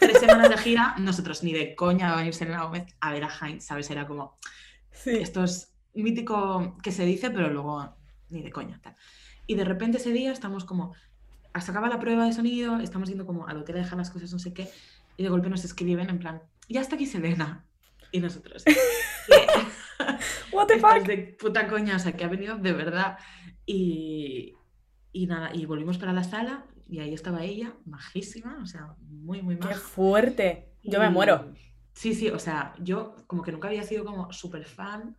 [0.01, 3.25] tres semanas de gira, nosotros ni de coña va a ir Selena Gómez a ver
[3.25, 3.91] a Heinz, ¿sabes?
[3.91, 4.39] Era como,
[4.91, 5.11] sí.
[5.11, 7.97] estos mítico que se dice, pero luego
[8.31, 8.81] ni de coña.
[8.83, 8.97] Tal.
[9.47, 10.95] Y de repente ese día estamos como,
[11.53, 14.33] hasta acaba la prueba de sonido, estamos yendo como al hotel a dejar las cosas,
[14.33, 14.69] no sé qué,
[15.17, 17.65] y de golpe nos escriben en plan, ya está aquí Selena.
[18.13, 18.65] Y nosotros,
[20.53, 21.07] What the fuck?
[21.07, 23.19] de puta coña, o sea, que ha venido de verdad.
[23.67, 24.55] Y,
[25.13, 29.43] y nada, y volvimos para la sala y ahí estaba ella, majísima, o sea, muy,
[29.43, 29.71] muy maja.
[29.71, 30.69] ¡Qué fuerte!
[30.85, 31.53] Yo me muero.
[31.95, 35.17] Sí, sí, o sea, yo como que nunca había sido como súper fan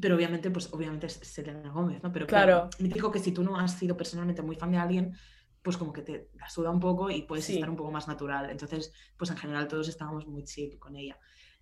[0.00, 2.12] pero obviamente, pues obviamente es Selena Gómez, ¿no?
[2.12, 5.14] Pero claro, me digo que si tú no has sido personalmente muy fan de alguien,
[5.62, 8.50] pues como que te asuda un poco y puedes estar un poco más natural.
[8.50, 11.18] Entonces, pues en general todos estábamos muy chill con ella.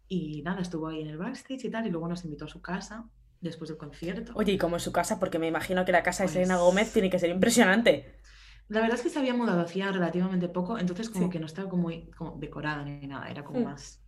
[0.08, 2.62] Y nada, estuvo ahí en el backstage y tal, y luego nos invitó a su
[2.62, 3.08] casa
[3.40, 4.32] después del concierto.
[4.34, 5.18] Oye, ¿y cómo es su casa?
[5.18, 8.20] Porque me imagino que la casa de Selena pues Gómez tiene que ser impresionante.
[8.68, 11.68] La verdad es que se había mudado hacía relativamente poco, entonces como que no estaba
[11.68, 13.64] como, muy, como decorada ni nada, era como mm.
[13.64, 14.00] más,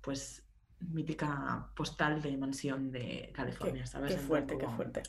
[0.00, 0.42] pues
[0.90, 4.14] mítica postal de mansión de California, ¿sabes?
[4.14, 5.02] Qué fuerte, qué fuerte.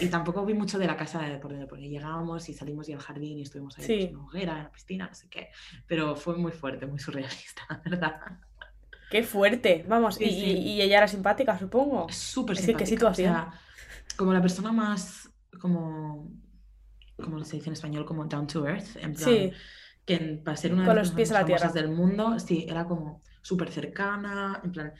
[0.00, 3.00] Y tampoco vi mucho de la casa de deporte, porque llegábamos y salimos y al
[3.00, 5.48] jardín y estuvimos ahí en una hoguera, en la piscina, no sé qué.
[5.86, 8.20] Pero fue muy fuerte, muy surrealista, ¿verdad?
[9.10, 12.08] Qué fuerte, vamos, y, y, ella era simpática, supongo.
[12.10, 12.78] Súper simpática.
[12.78, 13.30] ¿Qué situación?
[13.30, 13.60] O sea,
[14.16, 16.28] como la persona más, como,
[17.16, 19.52] como se dice en español, como down to earth, en plan, sí.
[20.04, 24.72] que para ser una de las personas del mundo, sí, era como súper cercana, en
[24.72, 24.92] plan,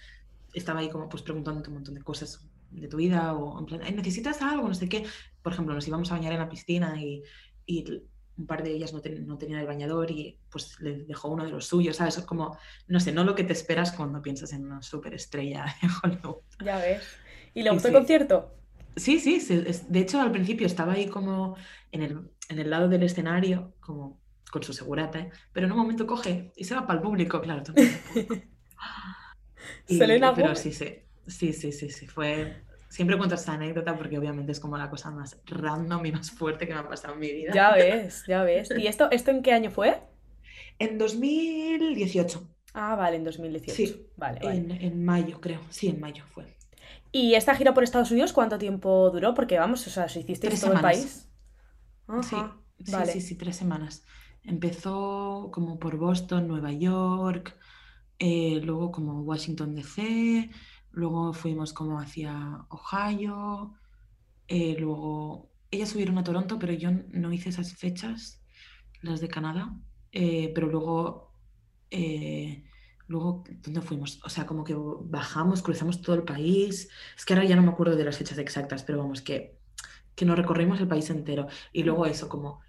[0.52, 3.80] estaba ahí como pues preguntándote un montón de cosas de tu vida o en plan,
[3.96, 4.68] ¿necesitas algo?
[4.68, 5.04] No sé qué.
[5.42, 7.24] Por ejemplo, nos íbamos a bañar en la piscina y,
[7.66, 8.02] y
[8.38, 11.50] un par de ellas no, no, tenían el bañador y pues le dejó uno de
[11.50, 12.18] los suyos, ¿sabes?
[12.18, 12.56] Es como,
[12.86, 16.42] no sé, no lo que te esperas cuando piensas en una superestrella de Hollywood.
[16.64, 17.02] Ya ves.
[17.52, 18.54] ¿Y gustó el concierto?
[18.94, 19.40] Sí, sí,
[19.88, 21.56] de hecho al principio estaba ahí como
[21.90, 24.20] en el, en el lado del escenario, como
[24.56, 25.30] con su segurata, ¿eh?
[25.52, 27.62] pero en un momento coge y se va para el público, claro.
[29.86, 34.16] y, Selena Pero sí, sí, sí, sí, sí, sí, fue Siempre cuento esta anécdota porque
[34.16, 37.20] obviamente es como la cosa más random y más fuerte que me ha pasado en
[37.20, 37.52] mi vida.
[37.52, 38.70] Ya ves, ya ves.
[38.74, 40.00] ¿Y esto, esto en qué año fue?
[40.78, 42.48] En 2018.
[42.72, 43.76] Ah, vale, en 2018.
[43.76, 45.60] Sí, vale, En, en mayo creo.
[45.68, 46.56] Sí, en mayo fue.
[47.12, 49.34] ¿Y esta gira por Estados Unidos cuánto tiempo duró?
[49.34, 51.28] Porque vamos, o sea, si hiciste todo el país.
[52.22, 52.36] sí,
[52.84, 54.02] sí, sí, sí, tres semanas.
[54.46, 57.56] Empezó como por Boston, Nueva York,
[58.18, 60.50] eh, luego como Washington DC,
[60.92, 63.74] luego fuimos como hacia Ohio,
[64.46, 68.40] eh, luego ellas subieron a Toronto, pero yo no hice esas fechas,
[69.02, 69.76] las de Canadá,
[70.12, 71.32] eh, pero luego,
[73.08, 74.20] luego, ¿dónde fuimos?
[74.24, 77.70] O sea, como que bajamos, cruzamos todo el país, es que ahora ya no me
[77.70, 79.58] acuerdo de las fechas exactas, pero vamos, que,
[80.14, 81.48] que nos recorrimos el país entero.
[81.72, 82.60] Y luego eso, como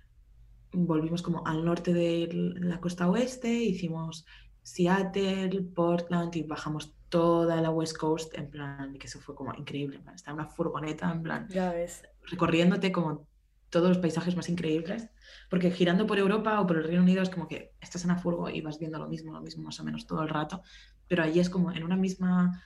[0.71, 4.25] volvimos como al norte de la costa oeste, hicimos
[4.61, 9.97] Seattle, Portland y bajamos toda la West Coast en plan, que eso fue como increíble,
[9.97, 12.03] en está una furgoneta en plan, ya ves.
[12.23, 13.27] recorriéndote como
[13.69, 15.09] todos los paisajes más increíbles,
[15.49, 18.19] porque girando por Europa o por el Reino Unido es como que estás en una
[18.19, 20.61] furgo y vas viendo lo mismo, lo mismo más o menos todo el rato,
[21.07, 22.63] pero allí es como en una misma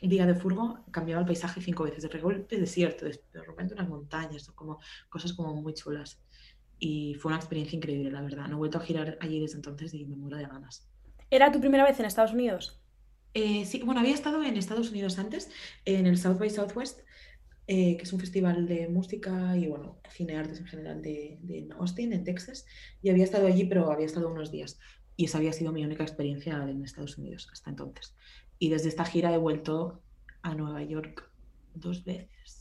[0.00, 4.48] día de furgo cambiaba el paisaje cinco veces, de repente desierto, de repente unas montañas,
[4.54, 6.20] como cosas como muy chulas
[6.78, 8.46] y fue una experiencia increíble, la verdad.
[8.46, 10.88] No he vuelto a girar allí desde entonces y me muero de ganas.
[11.30, 12.80] ¿Era tu primera vez en Estados Unidos?
[13.34, 15.50] Eh, sí, bueno, había estado en Estados Unidos antes,
[15.84, 17.00] en el South by Southwest,
[17.66, 21.68] eh, que es un festival de música y, bueno, cine artes en general de, de,
[21.78, 22.64] Austin, en Texas,
[23.02, 24.78] y había estado allí, pero había estado unos días.
[25.16, 28.14] Y esa había sido mi única experiencia en Estados Unidos hasta entonces.
[28.58, 30.02] Y desde esta gira he vuelto
[30.42, 31.30] a Nueva York
[31.74, 32.57] dos veces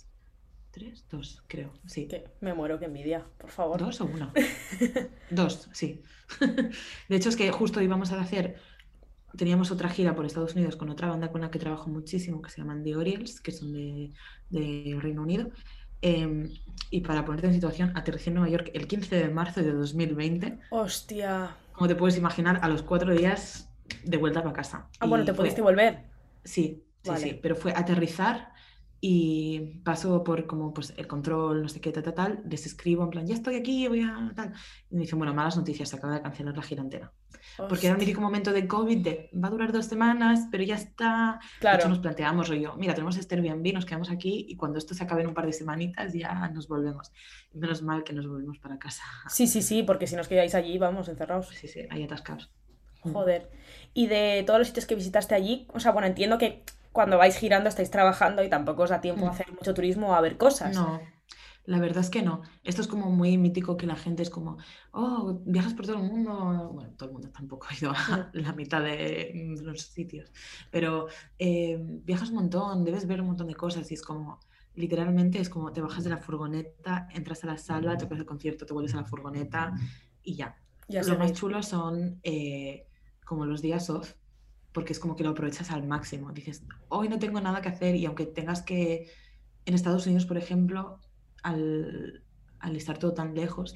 [1.10, 2.08] dos, creo, sí.
[2.42, 3.80] Me muero, que envidia, por favor.
[3.80, 4.32] ¿Dos o uno?
[5.32, 6.02] dos, sí.
[7.10, 8.58] de hecho, es que justo íbamos a hacer,
[9.36, 12.50] teníamos otra gira por Estados Unidos con otra banda con la que trabajo muchísimo, que
[12.50, 14.12] se llaman The Orioles, que son de,
[15.00, 15.52] Reino Unido.
[16.02, 16.54] Em,
[16.92, 20.60] y para ponerte en situación, aterricé en Nueva York el 15 de marzo de 2020.
[20.70, 21.56] Hostia.
[21.74, 23.70] Como te puedes imaginar, a los cuatro días
[24.04, 24.88] de vuelta para casa.
[25.00, 26.04] Ah, bueno, ¿te pudiste volver?
[26.44, 28.52] Sí, sí, sí, pero fue aterrizar
[29.00, 33.04] y paso por como pues el control, no sé qué, tal, tal, tal, les escribo
[33.04, 34.54] en plan, ya estoy aquí, voy a tal.
[34.90, 37.12] Y me dicen, bueno, malas noticias, se acaba de cancelar la gira entera.
[37.58, 40.76] Porque era un mítico momento de COVID de, va a durar dos semanas, pero ya
[40.76, 41.40] está.
[41.60, 41.78] Claro.
[41.78, 44.94] De hecho, nos planteamos, rollo, mira, tenemos este Airbnb, nos quedamos aquí y cuando esto
[44.94, 47.12] se acabe en un par de semanitas ya nos volvemos.
[47.54, 49.04] Menos mal que nos volvemos para casa.
[49.30, 51.50] Sí, sí, sí, porque si nos quedáis allí, vamos encerrados.
[51.50, 52.52] Sí, sí, ahí atascados.
[53.02, 53.50] Joder.
[53.94, 56.64] Y de todos los sitios que visitaste allí, o sea, bueno, entiendo que
[56.98, 59.32] cuando vais girando estáis trabajando y tampoco os da tiempo a mm.
[59.32, 60.74] hacer mucho turismo o a ver cosas.
[60.74, 61.00] No,
[61.66, 62.42] la verdad es que no.
[62.64, 64.58] Esto es como muy mítico que la gente es como,
[64.94, 66.72] oh, viajas por todo el mundo.
[66.74, 69.32] Bueno, todo el mundo tampoco ha ido a la mitad de
[69.62, 70.32] los sitios,
[70.72, 71.06] pero
[71.38, 74.40] eh, viajas un montón, debes ver un montón de cosas y es como,
[74.74, 78.66] literalmente es como te bajas de la furgoneta, entras a la sala, te el concierto,
[78.66, 79.72] te vuelves a la furgoneta
[80.24, 80.58] y ya.
[80.88, 82.88] ya Lo más chulo son eh,
[83.24, 84.16] como los días off,
[84.78, 86.32] porque es como que lo aprovechas al máximo.
[86.32, 89.10] Dices, hoy no tengo nada que hacer y aunque tengas que,
[89.66, 91.00] en Estados Unidos, por ejemplo,
[91.42, 92.22] al,
[92.76, 93.74] estar todo tan lejos,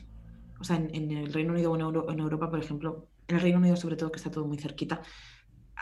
[0.60, 3.78] o sea, en, el Reino Unido o en, Europa, por ejemplo, en el Reino Unido
[3.78, 5.02] sobre todo que está todo muy cerquita,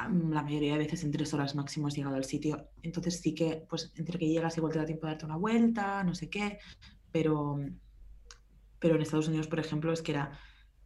[0.08, 2.70] la mayoría de veces en tres horas máximo has llegado al sitio.
[2.82, 6.02] Entonces sí que, pues, entre que llegas igual te da tiempo de darte una vuelta,
[6.06, 6.60] no sé qué,
[7.12, 7.60] pero,
[8.80, 10.40] pero en Estados Unidos, por ejemplo, es que era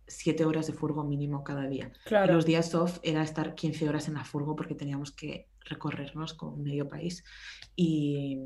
[0.07, 1.91] siete horas de furgo mínimo cada día.
[2.27, 6.61] los días off era estar 15 horas en la furgo porque teníamos que recorrernos con
[6.61, 7.23] medio país.
[7.75, 8.39] Y,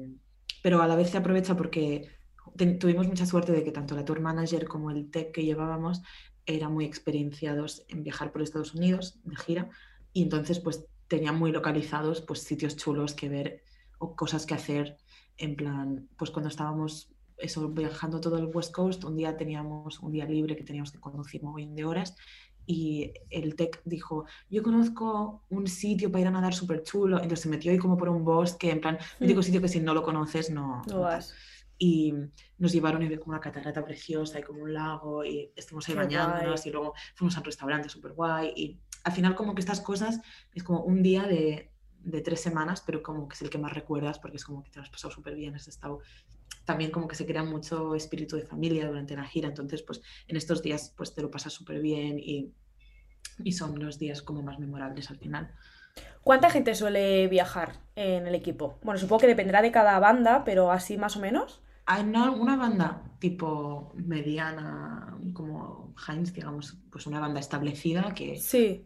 [0.61, 2.09] pero a la vez se aprovecha porque
[2.79, 6.01] tuvimos mucha suerte de que tanto la tour manager como el tech que llevábamos
[6.45, 9.69] eran muy experienciados en viajar por Estados Unidos de gira
[10.13, 13.63] y entonces pues tenían muy localizados pues sitios chulos que ver
[13.99, 14.97] o cosas que hacer
[15.37, 20.11] en plan pues cuando estábamos eso, viajando todo el West Coast, un día teníamos un
[20.11, 22.15] día libre que teníamos que conducir muy bien de horas
[22.67, 27.39] y el tech dijo, yo conozco un sitio para ir a nadar súper chulo, entonces
[27.39, 29.25] se metió ahí como por un bosque, en plan, mm.
[29.25, 30.81] digo sitio que si no lo conoces no...
[30.87, 31.33] no vas.
[31.79, 32.11] Y
[32.57, 36.65] nos llevaron y como una catarata preciosa y como un lago y estuvimos ahí bañándonos
[36.65, 40.19] y luego fuimos a un restaurante súper guay y al final como que estas cosas
[40.55, 43.73] es como un día de, de tres semanas, pero como que es el que más
[43.73, 45.99] recuerdas porque es como que te lo has pasado súper bien, has estado
[46.67, 50.35] también como que se crea mucho espíritu de familia durante la gira, entonces pues en
[50.35, 52.53] estos días pues te lo pasas súper bien y,
[53.53, 55.53] son los días como más memorables al final.
[56.23, 58.79] ¿Cuánta gente suele viajar en el equipo?
[58.83, 61.61] Bueno, supongo que dependerá de cada banda, pero así más o menos.
[61.87, 68.39] En alguna banda tipo mediana, como Heinz, digamos, pues una banda establecida que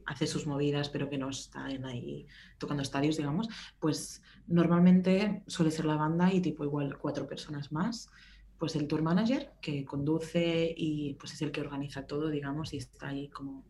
[0.05, 5.85] hace sus movidas, pero que no está ahí tocando estadios, digamos, pues normalmente suele ser
[5.85, 8.09] la banda y tipo igual cuatro personas más.
[8.57, 12.77] Pues el tour manager que conduce y pues es el que organiza todo, digamos, y
[12.77, 13.65] está ahí como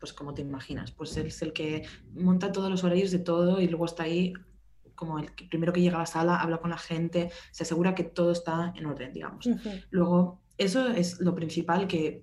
[0.00, 3.68] pues como te imaginas, pues es el que monta todos los horarios de todo y
[3.68, 4.32] luego está ahí
[5.02, 8.04] como el primero que llega a la sala, habla con la gente, se asegura que
[8.04, 9.48] todo está en orden, digamos.
[9.90, 12.22] Luego, eso es lo principal que,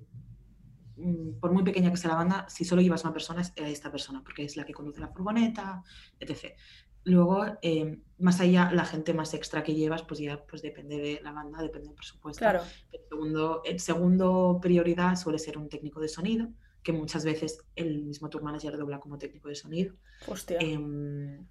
[0.96, 3.92] mm, por muy pequeña que sea la banda, si solo llevas una persona, es esta
[3.92, 5.84] persona, porque es la que conduce la furgoneta,
[6.22, 6.56] etc.
[7.04, 11.20] Luego, eh, más allá, la gente más extra que llevas, pues ya pues depende de
[11.22, 12.40] la banda, depende del presupuesto.
[12.40, 12.62] Claro.
[12.94, 16.48] El segundo, el segundo prioridad suele ser un técnico de sonido,
[16.82, 19.96] que muchas veces el mismo tour manager dobla como técnico de sonido.
[20.28, 20.60] Hostia.
[20.62, 21.46] Em,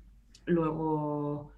[0.48, 1.52] Luego,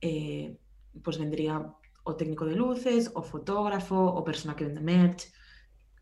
[0.00, 0.56] eh,
[1.02, 1.74] pues vendría
[2.04, 5.30] o técnico de luces, o fotógrafo, o persona que vende merch.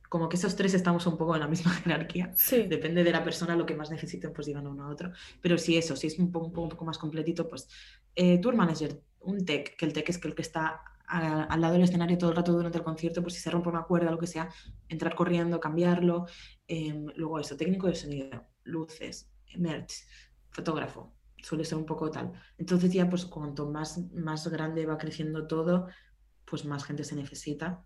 [0.09, 2.33] Como que esos tres estamos un poco en la misma jerarquía.
[2.69, 5.11] Depende de la persona, lo que más necesiten, pues digan uno a otro.
[5.41, 7.69] Pero si eso, si es un poco, un poco más completito, pues
[8.15, 11.75] eh, tour manager, un tech, que el tech es que el que está al lado
[11.75, 14.19] del escenario todo el rato durante el concierto, pues si se rompe una cuerda, lo
[14.19, 14.49] que sea,
[14.89, 16.27] entrar corriendo, cambiarlo.
[16.67, 20.05] Em, luego eso, técnico de sonido, luces, merch,
[20.51, 21.16] fotógrafo,
[21.47, 22.33] suele ser un poco tal.
[22.59, 25.87] Entonces ya pues cuanto más, más grande va creciendo todo,
[26.45, 27.85] pues más gente se necesita.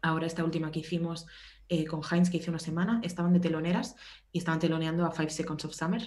[0.00, 1.26] Ahora esta última que hicimos
[1.68, 3.96] eh, con Heinz, que hice una semana, estaban de teloneras
[4.30, 6.02] y estaban teloneando a Five Seconds of Summer.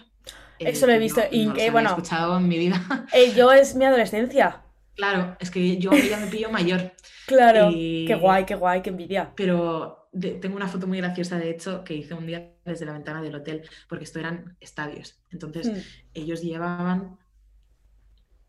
[0.59, 2.81] Eh, Eso lo he visto y no que, bueno, he escuchado en mi vida.
[3.13, 4.63] Eh, yo es mi adolescencia.
[4.95, 6.93] Claro, es que yo ya me pillo mayor.
[7.27, 9.33] Claro, qué guay, qué guay, qué envidia.
[9.35, 13.21] Pero tengo una foto muy graciosa, de hecho, que hice un día desde la ventana
[13.21, 15.19] del hotel, porque esto eran estadios.
[15.29, 15.79] Entonces, hmm.
[16.13, 17.17] ellos llevaban,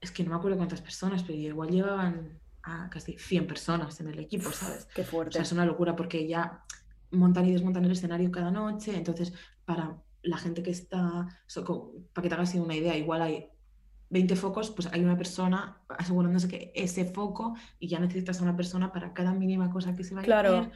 [0.01, 4.09] es que no me acuerdo cuántas personas, pero igual llevaban a casi 100 personas en
[4.09, 4.87] el equipo, ¿sabes?
[4.95, 5.31] Qué fuerte.
[5.31, 6.65] O sea, es una locura porque ya
[7.13, 9.33] montan y desmontan el escenario cada noche, entonces,
[9.65, 11.29] para la gente que está,
[12.13, 13.49] para que te hagas una idea, igual hay
[14.11, 18.57] 20 focos, pues hay una persona asegurándose que ese foco y ya necesitas a una
[18.57, 20.57] persona para cada mínima cosa que se claro.
[20.57, 20.73] a hacer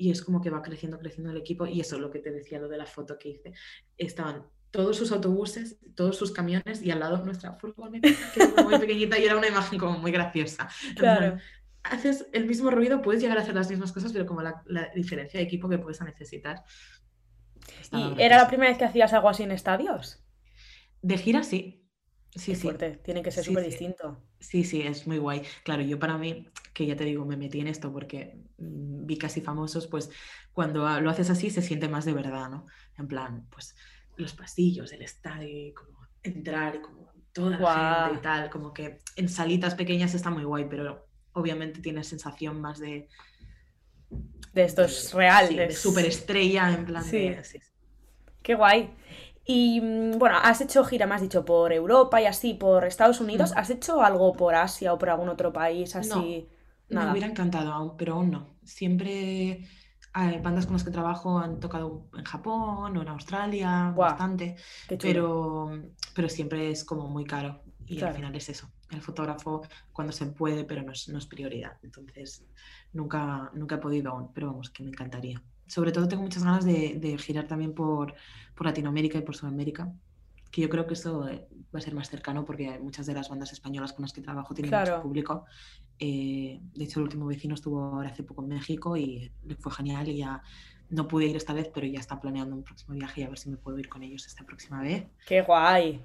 [0.00, 2.30] y es como que va creciendo, creciendo el equipo y eso es lo que te
[2.30, 3.52] decía, lo de la foto que hice.
[3.98, 8.78] Estaban todos sus autobuses, todos sus camiones y al lado nuestra furgoneta, que era muy
[8.78, 10.70] pequeñita y era una imagen como muy graciosa.
[10.96, 11.36] Claro.
[11.82, 14.62] haces el mismo ruido, puedes llegar a hacer las mismas cosas, pero como la,
[14.94, 16.64] diferencia de equipo que puedes necesitar.
[17.92, 20.24] ¿Y era la primera vez que hacías algo así en estadios?
[21.02, 21.79] De gira, sí.
[22.34, 22.62] Sí, sí.
[22.62, 23.00] Fuerte.
[23.02, 24.22] Tiene que ser súper distinto.
[24.38, 25.42] Sí, sí, es muy guay.
[25.64, 29.18] Claro, yo para mí, que ya te digo, me metí en esto porque mm, vi
[29.18, 30.10] casi famosos, pues
[30.52, 32.66] cuando lo haces así se siente más de verdad, ¿no?
[32.96, 33.74] En plan, pues
[34.16, 38.98] los pasillos, el estadio, como entrar y como toda la gente y tal, como que
[39.16, 43.08] en salitas pequeñas está muy guay, pero obviamente tienes sensación más de...
[44.52, 45.56] De estos reales.
[45.56, 47.36] de superestrella, en plan sí.
[48.42, 48.90] Qué guay.
[49.52, 53.20] Y mm, bueno, has hecho gira, me has dicho, por Europa y así, por Estados
[53.20, 53.50] Unidos.
[53.50, 53.58] Mm.
[53.58, 56.48] ¿Has hecho algo por Asia o por algún otro país así?
[56.88, 58.54] No, me hubiera encantado aún, pero aún no.
[58.62, 59.66] Siempre
[60.12, 64.54] hay bandas con las que trabajo han tocado en Japón o en Australia, bastante,
[65.00, 65.82] pero,
[66.14, 67.60] pero siempre es como muy caro.
[67.86, 68.70] Y al final es eso.
[68.90, 71.76] El fotógrafo cuando se puede, pero no es, no es prioridad.
[71.82, 72.44] Entonces,
[72.92, 76.64] nunca, nunca he podido aún, pero vamos, que me encantaría sobre todo tengo muchas ganas
[76.64, 78.14] de, girar también por,
[78.60, 79.90] Latinoamérica y por Sudamérica,
[80.50, 83.30] que yo creo que eso eh, va a ser más cercano porque muchas de las
[83.30, 85.46] bandas españolas con las que trabajo tienen mucho público.
[85.98, 89.72] Eh, de hecho, el último vecino estuvo ahora hace poco en México y le fue
[89.72, 90.42] genial y ya
[90.90, 93.38] no pude ir esta vez, pero ya está planeando un próximo viaje y a ver
[93.38, 95.06] si me puedo ir con ellos esta próxima vez.
[95.26, 96.02] ¡Qué guay!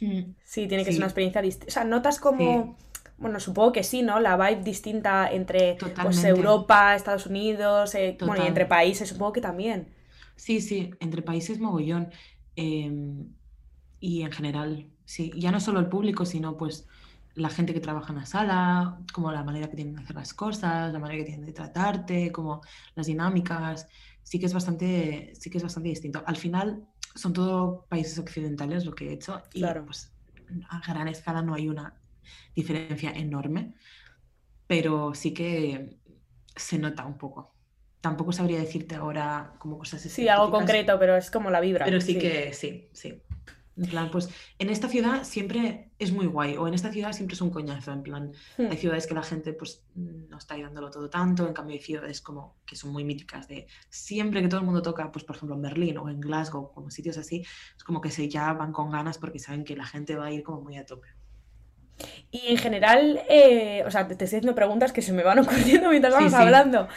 [0.44, 1.66] Sí, tiene que ser una experiencia distinta.
[1.68, 2.76] O sea, notas como
[3.22, 4.20] bueno, supongo que sí, ¿no?
[4.20, 9.40] La vibe distinta entre pues, Europa, Estados Unidos, eh, bueno, y entre países, supongo que
[9.40, 9.88] también.
[10.36, 12.10] Sí, sí, entre países mogollón.
[12.56, 13.28] Em,
[14.00, 16.86] y en general, sí, ya no solo el público, sino pues
[17.34, 20.34] la gente que trabaja en la sala, como la manera que tienen de hacer las
[20.34, 22.60] cosas, la manera que tienen de tratarte, como
[22.94, 23.88] las dinámicas,
[24.22, 26.22] sí que es bastante, sí que es bastante distinto.
[26.26, 29.84] Al final son todo países occidentales lo que he hecho y claro.
[29.86, 30.12] pues
[30.68, 31.94] a gran escala no hay una
[32.54, 33.74] diferencia enorme,
[34.66, 35.98] pero sí que
[36.56, 37.54] se nota un poco.
[38.00, 41.84] Tampoco sabría decirte ahora como cosas Sí, algo concreto, pero es como la vibra.
[41.84, 43.22] Pero sí, que sí, sí.
[43.76, 47.34] En plan, pues en esta ciudad siempre es muy guay, o en esta ciudad siempre
[47.34, 47.92] es un coñazo.
[47.92, 48.66] En plan, hmm.
[48.70, 52.20] hay ciudades que la gente pues no está ayudándolo todo tanto, en cambio hay ciudades
[52.20, 55.56] como que son muy míticas de siempre que todo el mundo toca, pues por ejemplo
[55.56, 57.44] en Berlín o en Glasgow, como sitios así,
[57.76, 60.32] es como que se ya van con ganas porque saben que la gente va a
[60.32, 61.08] ir como muy a tope.
[62.34, 65.90] Y en general, eh, o sea, te, estoy haciendo preguntas que se me van ocurriendo
[65.90, 66.88] mientras vamos hablando.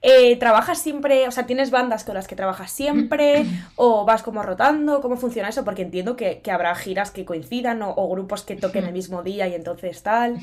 [0.00, 4.44] Eh, ¿Trabajas siempre, o sea, tienes bandas con las que trabajas siempre o vas como
[4.44, 5.00] rotando?
[5.00, 5.64] ¿Cómo funciona eso?
[5.64, 9.54] Porque entiendo que, habrá giras que coincidan o, grupos que toquen el mismo día y
[9.54, 10.38] entonces tal.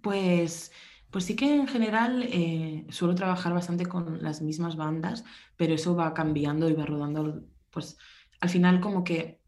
[0.00, 0.70] Pues...
[1.10, 5.24] Pues sí que en general eh, suelo trabajar bastante con las mismas bandas,
[5.56, 7.42] pero eso va cambiando y va rodando.
[7.70, 7.98] Pues
[8.38, 9.39] al final como que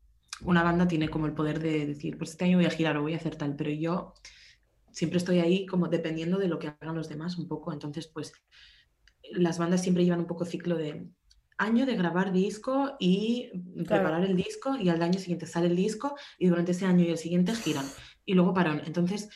[0.44, 3.02] una banda tiene como el poder de decir, pues este año voy a girar o
[3.02, 4.14] voy a hacer tal, pero yo
[4.90, 7.72] siempre estoy ahí como dependiendo de lo que hagan los demás un poco.
[7.72, 8.32] Entonces, pues
[9.32, 11.08] las bandas siempre llevan un poco ciclo de
[11.58, 13.50] año de grabar disco y
[13.86, 17.10] preparar el disco y al año siguiente sale el disco y durante ese año y
[17.10, 17.86] el siguiente giran
[18.24, 18.82] y luego parón.
[18.84, 19.28] Entonces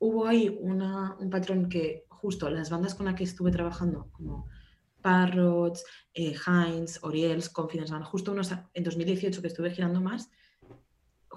[0.00, 4.48] hubo ahí una, un patrón que justo las bandas con las que estuve trabajando como
[5.02, 5.84] Parrots,
[6.14, 10.30] eh, Heinz, Oriels, Confidence justo unos en 2018 que estuve girando más,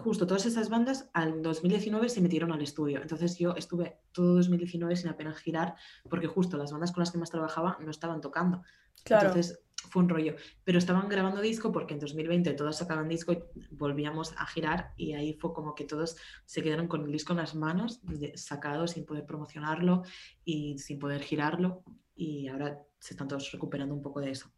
[0.04, 3.02] justo todas esas bandas al 2019 se metieron al estudio.
[3.02, 5.76] Entonces yo estuve todo 2019 sin apenas girar
[6.10, 8.64] porque justo las bandas con las que más trabajaba no estaban tocando.
[9.04, 9.28] Claro.
[9.28, 10.36] Entonces fue un rollo.
[10.64, 15.14] Pero estaban grabando disco porque en 2020 todos sacaban disco y volvíamos a girar y
[15.14, 18.02] ahí fue como que todos se quedaron con el disco en las manos,
[18.36, 20.04] sacado sin poder promocionarlo
[20.46, 21.84] y sin poder girarlo
[22.16, 24.52] y ahora se están todos recuperando un poco de eso.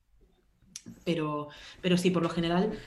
[1.06, 1.48] Pero,
[1.82, 2.78] pero sí, por lo general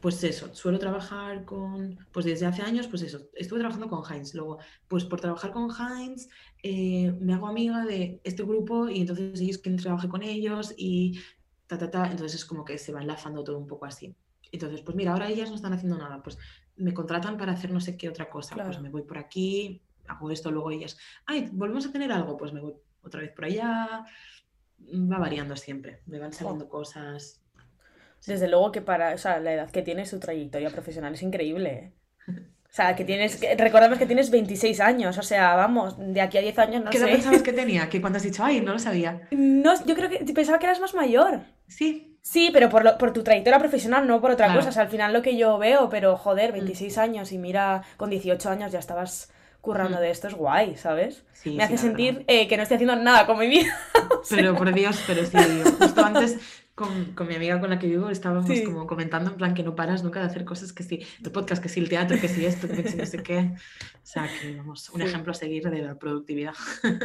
[0.00, 4.34] pues eso, suelo trabajar con, pues desde hace años, pues eso, estuve trabajando con Heinz,
[4.34, 6.28] luego, pues por trabajar con Heinz,
[6.62, 11.20] eh, me hago amiga de este grupo y entonces ellos quieren trabajar con ellos y
[11.66, 14.14] ta, ta, ta, entonces es como que se va enlazando todo un poco así.
[14.52, 16.38] Entonces, pues mira, ahora ellas no están haciendo nada, pues
[16.76, 20.30] me contratan para hacer no sé qué otra cosa, pues me voy por aquí, hago
[20.30, 20.96] esto, luego ellas,
[21.26, 24.04] ay, volvemos a tener algo, pues me voy otra vez por allá,
[24.80, 27.42] va variando siempre, me van saliendo cosas,
[28.26, 31.70] desde luego que para, o sea, la edad que tiene su trayectoria profesional es increíble.
[31.70, 31.92] ¿eh?
[32.70, 36.42] O sea, que tienes, recordamos que tienes 26 años, o sea, vamos, de aquí a
[36.42, 37.06] 10 años no ¿Qué sé.
[37.06, 37.88] ¿Qué pensabas que tenía?
[37.88, 39.22] Que cuando has dicho, ay, no lo sabía.
[39.30, 41.40] No, yo creo que pensaba que eras más mayor.
[41.66, 42.18] Sí.
[42.20, 44.68] Sí, pero por, por tu trayectoria profesional, no por otra cosa.
[44.68, 47.00] O sea, al final lo que yo veo, pero joder, 26 mm.
[47.00, 50.00] años y mira, con 18 años ya estabas currando mm.
[50.00, 51.24] de esto, es guay, ¿sabes?
[51.32, 53.74] Sí, Me hace sentir eh, que no estoy haciendo nada con mi vida.
[54.30, 55.38] pero por Dios, pero sí,
[55.78, 56.38] justo antes
[56.78, 59.74] con, con, mi amiga con la que vivo estábamos como comentando en plan que no
[59.74, 62.46] paras nunca de hacer cosas que sí, el podcast, que sí, el teatro, que sí
[62.46, 63.38] esto, que sí, no sé qué.
[63.38, 66.54] O sea, que vamos, un ejemplo a seguir de la productividad.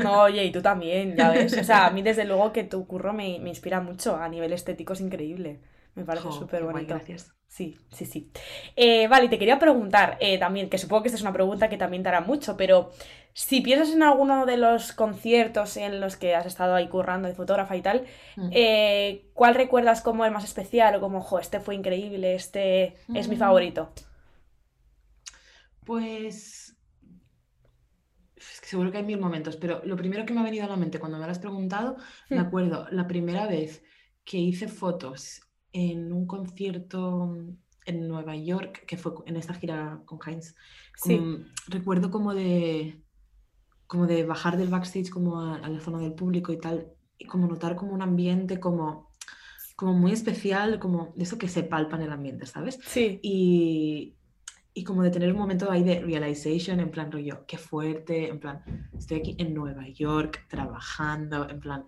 [0.04, 1.58] No, oye, y tú también, ya ves.
[1.58, 4.54] O sea, a mí desde luego que tu curro me, me inspira mucho, a nivel
[4.54, 5.60] estético es increíble.
[5.96, 6.94] Me parece súper bonito.
[6.94, 7.34] Gracias.
[7.48, 8.32] Sí, sí, sí.
[8.76, 11.78] Eh, vale, te quería preguntar eh, también, que supongo que esta es una pregunta que
[11.78, 12.92] también te hará mucho, pero
[13.34, 17.36] si piensas en alguno de los conciertos en los que has estado ahí currando de
[17.36, 18.06] fotógrafa y tal,
[18.38, 18.50] mm.
[18.52, 23.28] eh, ¿cuál recuerdas como el más especial o como, jo, este fue increíble, este es
[23.28, 23.40] mi mm.
[23.40, 23.94] favorito?
[25.86, 26.64] Pues
[28.74, 31.00] seguro que hay mil momentos, pero lo primero que me ha venido a la mente
[31.00, 31.98] cuando me lo has preguntado,
[32.30, 32.48] me hmm.
[32.48, 33.84] acuerdo la primera vez
[34.24, 35.42] que hice fotos
[35.74, 37.36] en un concierto
[37.86, 40.56] en Nueva York, que fue en esta gira con Heinz.
[41.68, 43.02] Recuerdo como de,
[43.88, 47.48] como de bajar del backstage como a, la zona del público y tal, y como
[47.48, 49.12] notar como un ambiente como,
[49.76, 52.80] como muy especial, como de eso que se palpa en el ambiente, ¿sabes?
[52.86, 53.20] Sí.
[53.22, 54.16] Y,
[54.76, 58.40] y como de tener un momento ahí de realization, en plan rollo, qué fuerte, en
[58.40, 58.64] plan,
[58.98, 61.86] estoy aquí en Nueva York trabajando, en plan,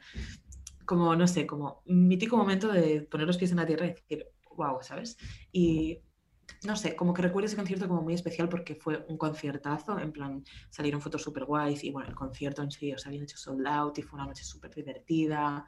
[0.85, 4.27] como, no sé, como mítico momento de poner los pies en la tierra y decir,
[4.55, 5.17] wow, ¿sabes?
[5.51, 6.01] Y
[6.63, 10.11] no sé, como que recuerdo ese concierto como muy especial porque fue un conciertazo, en
[10.11, 13.37] plan, salieron fotos súper guays y bueno, el concierto en sí, o sea, habían hecho
[13.37, 15.65] sold out y fue una noche súper divertida.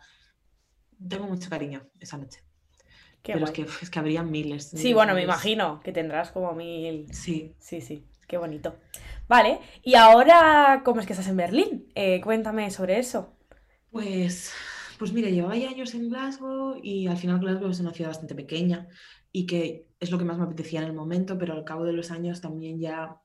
[1.08, 2.44] Tengo mucho cariño esa noche.
[3.24, 4.70] Pero es que, es que habría miles.
[4.70, 7.14] Sí, bueno, me imagino que tendrás como mil.
[7.14, 7.56] Sí.
[7.60, 8.78] Sí, sí, qué bonito.
[9.28, 11.92] Vale, y ahora, ¿cómo es que estás en Berlín?
[11.96, 13.34] Eh, cuéntame sobre eso.
[13.92, 14.54] Pues
[14.98, 18.36] pues mira, llevaba ya años en Glasgow y al final Glasgow es una ciudad bastante
[18.36, 18.88] pequeña
[19.32, 21.94] y que es lo que más me apetecía en el momento, pero al cabo de
[21.94, 23.20] los años también ya,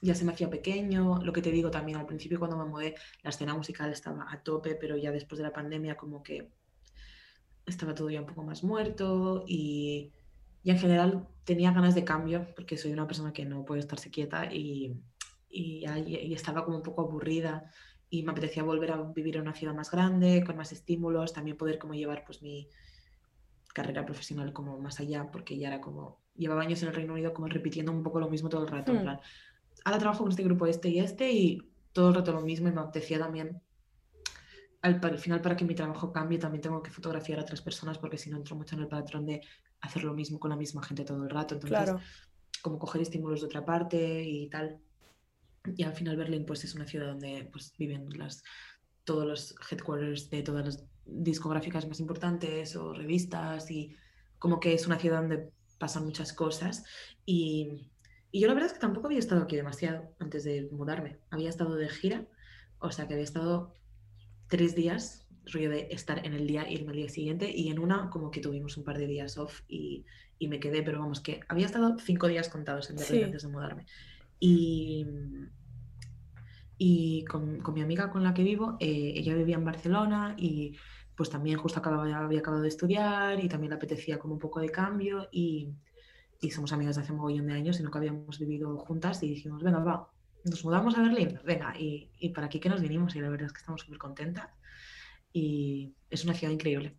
[0.00, 1.20] ya se me hacía pequeño.
[1.22, 4.42] Lo que te digo también, al principio cuando me mudé, la escena musical estaba a
[4.42, 6.50] tope, pero ya después de la pandemia como que
[7.66, 10.12] estaba todo ya un poco más muerto y,
[10.64, 14.50] en general tenía ganas de cambio porque soy una persona que no puede estarse quieta
[14.50, 14.96] y,
[15.50, 17.70] y, y estaba como un poco aburrida
[18.10, 21.56] y me apetecía volver a vivir en una ciudad más grande, con más estímulos, también
[21.56, 22.68] poder como llevar pues mi
[23.72, 27.32] carrera profesional como más allá, porque ya era como, llevaba años en el Reino Unido
[27.32, 29.02] como repitiendo un poco lo mismo todo el rato, en hmm.
[29.02, 29.20] plan,
[29.84, 32.72] ahora trabajo con este grupo este y este y todo el rato lo mismo y
[32.72, 33.60] me apetecía también
[34.82, 37.98] al, al, final para que mi trabajo cambie también tengo que fotografiar a otras personas
[37.98, 39.40] porque si no entro mucho en el patrón de
[39.84, 41.54] hacer lo mismo con la misma gente todo el rato.
[41.54, 41.94] Entonces,
[42.62, 44.78] como coger estímulos de otra parte y tal.
[45.76, 48.42] Y al final Berlín pues es una ciudad donde pues viven las,
[49.04, 53.94] todos los headquarters de todas las discográficas más importantes o revistas y
[54.38, 56.84] como que es una ciudad donde pasan muchas cosas
[57.26, 57.88] y,
[58.30, 61.18] y yo la verdad es que tampoco había estado aquí demasiado antes de mudarme.
[61.30, 62.26] Había estado de gira,
[62.78, 63.72] o sea que había estado
[64.48, 67.78] tres días, rollo de estar en el día y irme al día siguiente y en
[67.78, 70.04] una como que tuvimos un par de días off y,
[70.38, 73.48] y me quedé, pero vamos que había estado cinco días contados en Berlín antes de
[73.48, 73.86] mudarme.
[74.46, 75.06] Y,
[76.76, 80.76] y con, con, mi amiga con la que vivo, eh, ella vivía en Barcelona y
[81.16, 84.60] pues también justo acababa, había acabado de estudiar y también le apetecía como un poco
[84.60, 85.72] de cambio y,
[86.42, 89.28] y somos amigas de hace un mogollón de años y nunca habíamos vivido juntas y
[89.28, 90.10] dijimos, venga, va,
[90.44, 93.46] nos mudamos a Berlín, venga, y, y para aquí que nos vinimos y la verdad
[93.46, 94.50] es que estamos súper contentas
[95.32, 96.98] y es una ciudad increíble.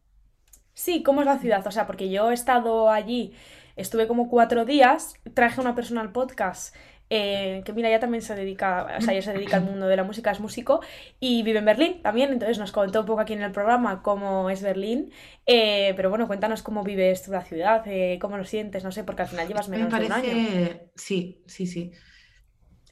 [0.73, 1.65] Sí, ¿cómo es la ciudad?
[1.67, 3.33] O sea, porque yo he estado allí,
[3.75, 6.75] estuve como cuatro días, traje a una persona al podcast
[7.09, 9.95] eh, que mira, ella también se dedica, o sea, ella se dedica al mundo de
[9.95, 10.81] la música, es músico
[11.19, 14.49] y vive en Berlín también, entonces nos contó un poco aquí en el programa cómo
[14.49, 15.11] es Berlín,
[15.45, 19.03] eh, pero bueno, cuéntanos cómo vives tú la ciudad, eh, cómo lo sientes, no sé,
[19.03, 20.79] porque al final llevas menos de un año.
[20.95, 21.91] Sí, sí, sí.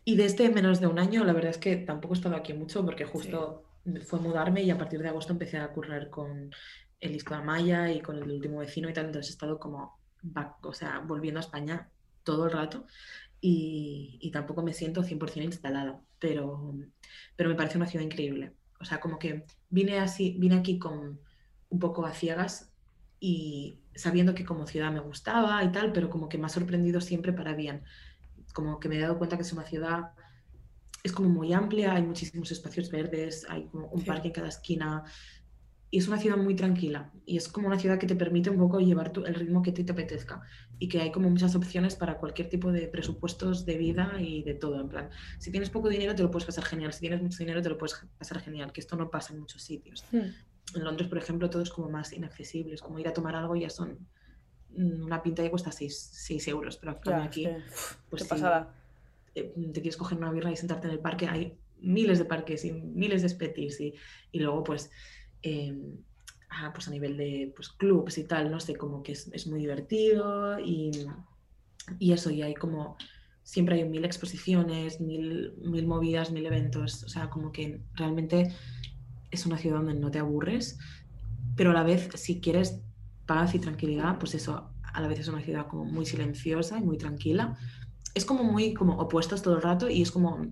[0.06, 2.86] Y desde menos de un año, la verdad es que tampoco he estado aquí mucho
[2.86, 3.64] porque justo
[4.06, 6.52] fue mudarme y a partir de agosto empecé a currar con
[7.00, 10.00] el disco de Amaya y con el último vecino y tal, entonces he estado como,
[10.62, 11.90] o sea, volviendo a España
[12.24, 12.86] todo el rato
[13.46, 16.74] y, tampoco me siento 100% instalada, pero,
[17.36, 18.54] pero me parece una ciudad increíble.
[18.80, 21.20] O sea, como que vine, así, vine aquí con
[21.68, 22.72] un poco a ciegas
[23.20, 27.02] y sabiendo que como ciudad me gustaba y tal, pero como que me ha sorprendido
[27.02, 27.84] siempre para bien.
[28.54, 30.14] Como que me he dado cuenta que es una ciudad,
[31.04, 35.04] es como muy amplia, hay muchísimos espacios verdes, hay como un parque en cada esquina,
[35.94, 38.58] y es una ciudad muy tranquila y es como una ciudad que te permite un
[38.58, 40.42] poco llevar tu, el ritmo que te, te apetezca
[40.80, 44.56] y que hay como muchas opciones para cualquier tipo de presupuestos de vida y de
[44.56, 44.82] todo.
[44.82, 47.62] En plan, si tienes poco dinero te lo puedes pasar genial, si tienes mucho dinero
[47.62, 50.04] te lo puedes pasar genial, que esto no pasa en muchos sitios.
[50.12, 53.56] En Londres, por ejemplo, todo es como más inaccesible, es como ir a tomar algo
[53.56, 54.00] ya son
[54.76, 57.48] mm, una pinta ya cuesta 6 euros, pero aquí,
[58.10, 58.44] pues si,
[59.36, 62.66] eh, te quieres coger una birra y sentarte en el parque, hay miles de parques
[62.66, 63.94] y miles de spetis y,
[64.32, 64.90] y luego pues
[65.44, 65.98] Em,
[66.74, 70.60] pues a nivel de pues, clubs y tal, no sé, como que es, muy divertido
[70.60, 70.92] y,
[72.00, 72.96] y, eso, y hay como,
[73.44, 78.54] siempre hay mil exposiciones, mil, mil movidas, mil eventos, o sea, como que realmente
[79.32, 80.78] es una ciudad donde no te aburres,
[81.56, 82.82] pero a la vez, si quieres
[83.26, 86.84] paz y tranquilidad, pues eso, a la vez es una ciudad como muy silenciosa y
[86.84, 87.58] muy tranquila.
[88.14, 90.46] Es como muy como opuestos todo el rato y es como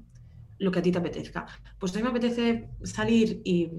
[0.58, 1.46] lo que a ti te apetezca.
[1.80, 3.70] Pues a mí me apetece salir y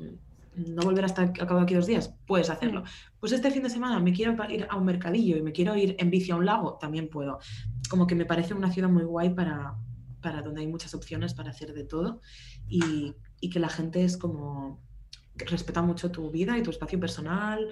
[0.55, 2.85] no volver hasta al cabo de aquí dos días, puedes hacerlo.
[3.19, 5.97] Pues este fin de semana me quiero ir a un mercadillo y me quiero ir
[5.99, 7.39] en bici a un lago, también puedo.
[7.89, 9.77] Como que me parece una ciudad muy guay para,
[10.21, 12.21] para donde hay muchas opciones para hacer de todo
[12.69, 14.81] y, y que la gente es como
[15.35, 17.69] respeta mucho tu vida y tu espacio personal,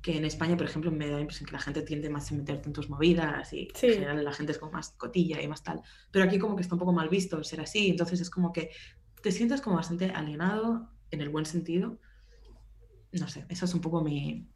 [0.00, 2.34] que en España, por ejemplo, me da la impresión que la gente tiende más a
[2.34, 5.62] meterte en tus movidas y en general la gente es como más cotilla y más
[5.62, 5.80] tal.
[6.10, 8.70] Pero aquí como que está un poco mal visto ser así, entonces es como que
[9.22, 11.98] te sientes como bastante alienado en el buen sentido
[13.18, 14.46] no sé, esa es un poco mi,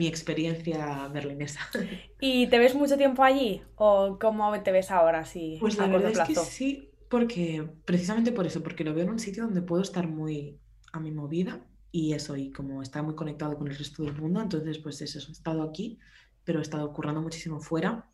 [0.00, 1.60] experiencia berlinesa.
[2.20, 3.62] ¿Y te ves mucho tiempo allí?
[3.76, 5.24] ¿O cómo te ves ahora?
[5.24, 9.10] Sí, pues la verdad es que sí, porque precisamente por eso, porque lo veo en
[9.10, 10.58] un sitio donde puedo estar muy
[10.92, 14.40] a mi movida y eso, y como está muy conectado con el resto del mundo,
[14.40, 15.98] entonces pues eso, he estado aquí,
[16.44, 18.10] pero he estado currando muchísimo fuera,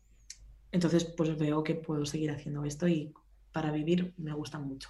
[0.71, 3.13] entonces pues veo que puedo seguir haciendo esto y
[3.51, 4.89] para vivir me gusta mucho.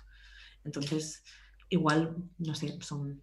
[0.63, 1.23] Entonces,
[1.69, 3.21] igual, no sé, son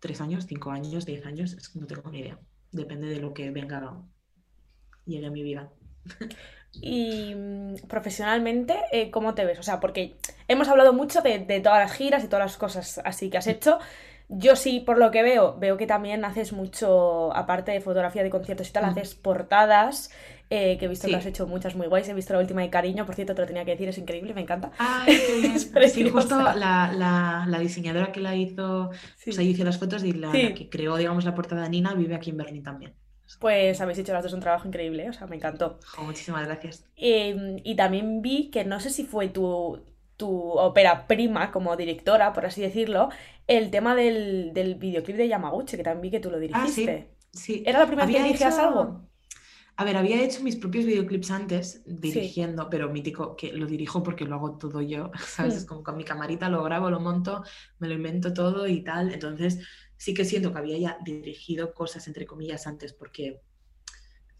[0.00, 2.38] tres años, cinco años, diez años, es que no tengo ni idea.
[2.72, 4.02] Depende de lo que venga,
[5.04, 5.70] llegue a mi vida.
[6.80, 9.58] Y mm, profesionalmente, eh, ¿cómo te ves?
[9.58, 10.18] O sea, porque
[10.48, 13.46] hemos hablado mucho de, de, todas las giras y todas las cosas así que has
[13.46, 13.78] hecho.
[14.28, 18.28] Yo sí, por lo que veo, veo que también haces mucho, aparte de fotografía de
[18.28, 18.88] conciertos y tal, mm.
[18.90, 20.10] haces portadas,
[20.50, 22.08] eh, que he visto que has hecho muchas muy guays.
[22.08, 24.32] He visto la última de Cariño, por cierto, te lo tenía que decir, es increíble,
[24.34, 24.72] me encanta.
[25.06, 29.30] es sí, justo la, la, diseñadora que la hizo, sí.
[29.30, 32.14] o sea, hizo las fotos y la, que creó, digamos, la portada de Nina vive
[32.14, 32.94] aquí en Berlín también.
[33.40, 35.10] Pues habéis hecho las dos un trabajo increíble, ¿eh?
[35.10, 35.78] o sea, me encantó.
[36.02, 36.86] muchísimas gracias.
[36.96, 39.82] Em, y también vi que no sé si fue tu,
[40.16, 43.10] tu ópera prima como directora, por así decirlo,
[43.46, 47.10] el tema del, del videoclip de Yamaguchi, que también vi que tú lo ah, dirigiste.
[47.30, 49.07] sí, ¿Era la primera vez que dirigías algo?
[49.80, 54.24] A ver, había hecho mis propios videoclips antes, dirigiendo, pero mítico que lo dirijo porque
[54.24, 55.54] lo hago todo yo, ¿sabes?
[55.54, 55.66] Es mm.
[55.68, 57.44] como con mi camarita lo grabo, lo monto,
[57.78, 59.12] me lo invento todo y tal.
[59.14, 59.60] Entonces,
[59.96, 63.40] sí que siento que había ya dirigido cosas, entre comillas, antes, porque,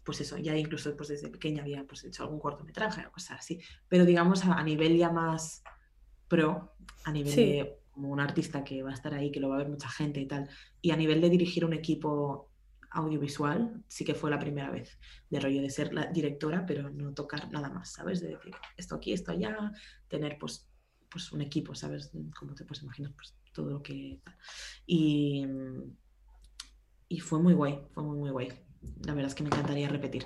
[0.03, 3.61] pues eso, ya incluso pues desde pequeña había pues, hecho algún cortometraje o cosas así.
[3.87, 5.63] Pero digamos, a, nivel ya más
[6.27, 6.73] pro,
[7.05, 9.59] a nivel de como un artista que va a estar ahí, que lo va a
[9.59, 10.49] ver mucha gente y tal,
[10.81, 12.48] y a nivel de dirigir un equipo
[12.91, 17.13] audiovisual, sí que fue la primera vez, de rollo de ser la directora, pero no
[17.13, 18.21] tocar nada más, ¿sabes?
[18.21, 19.71] De decir esto aquí, esto allá,
[20.07, 20.69] tener pues,
[21.09, 22.11] pues un equipo, ¿sabes?
[22.37, 24.21] Como te puedes imaginar, pues todo lo que...
[24.85, 25.45] Y,
[27.07, 28.49] y fue muy guay, fue muy, muy guay.
[29.05, 30.25] La verdad es que me encantaría repetir.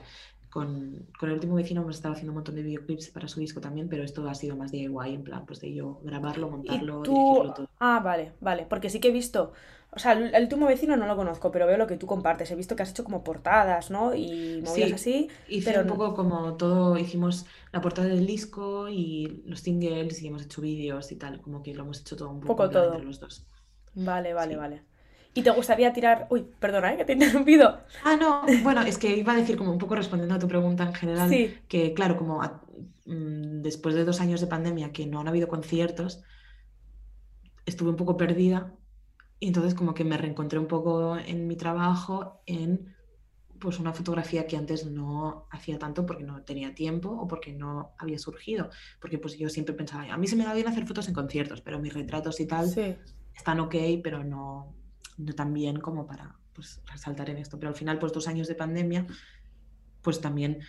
[0.54, 3.60] Con, con, el último vecino hemos estado haciendo un montón de videoclips para su disco
[3.60, 7.02] también, pero esto ha sido más de guay, en plan, pues de yo grabarlo, montarlo,
[7.02, 7.70] dirigirlo todo.
[7.80, 9.54] Ah, vale, vale, porque sí que he visto,
[9.96, 12.50] o sea, el, último vecino no lo conozco, pero veo lo que tú compartes.
[12.50, 14.16] He visto que has hecho como portadas, ¿no?
[14.16, 15.30] Y movidas sí, así.
[15.48, 20.28] Hice pero un poco como todo, hicimos la portada del disco y los singles y
[20.28, 22.98] hemos hecho vídeos y tal, como que lo hemos hecho todo un poco, poco todo.
[23.00, 23.46] los dos.
[23.94, 24.93] Vale, vale, vale.
[25.34, 26.28] ¿Y te gustaría tirar.?
[26.30, 26.98] Uy, perdona, ¿eh?
[26.98, 27.80] que te he interrumpido.
[28.04, 30.84] Ah, no, bueno, es que iba a decir como un poco respondiendo a tu pregunta
[30.84, 31.32] en general,
[31.68, 32.42] que claro, como
[33.06, 36.24] mm, después de dos años de pandemia que no han habido conciertos,
[37.66, 38.74] estuve un poco perdida
[39.40, 42.96] y entonces como que me reencontré un poco en mi trabajo en
[43.60, 47.94] pues una fotografía que antes no hacía tanto porque no tenía tiempo o porque no
[47.98, 48.70] había surgido,
[49.00, 51.62] porque pues yo siempre pensaba, a mí se me da bien hacer fotos en conciertos,
[51.62, 52.66] pero mis retratos y tal
[53.34, 54.76] están ok, pero no
[55.18, 57.60] bien como para pues, resaltar en esto.
[57.60, 59.06] Pero al final, pues dos años de pandemia,
[60.02, 60.60] pues también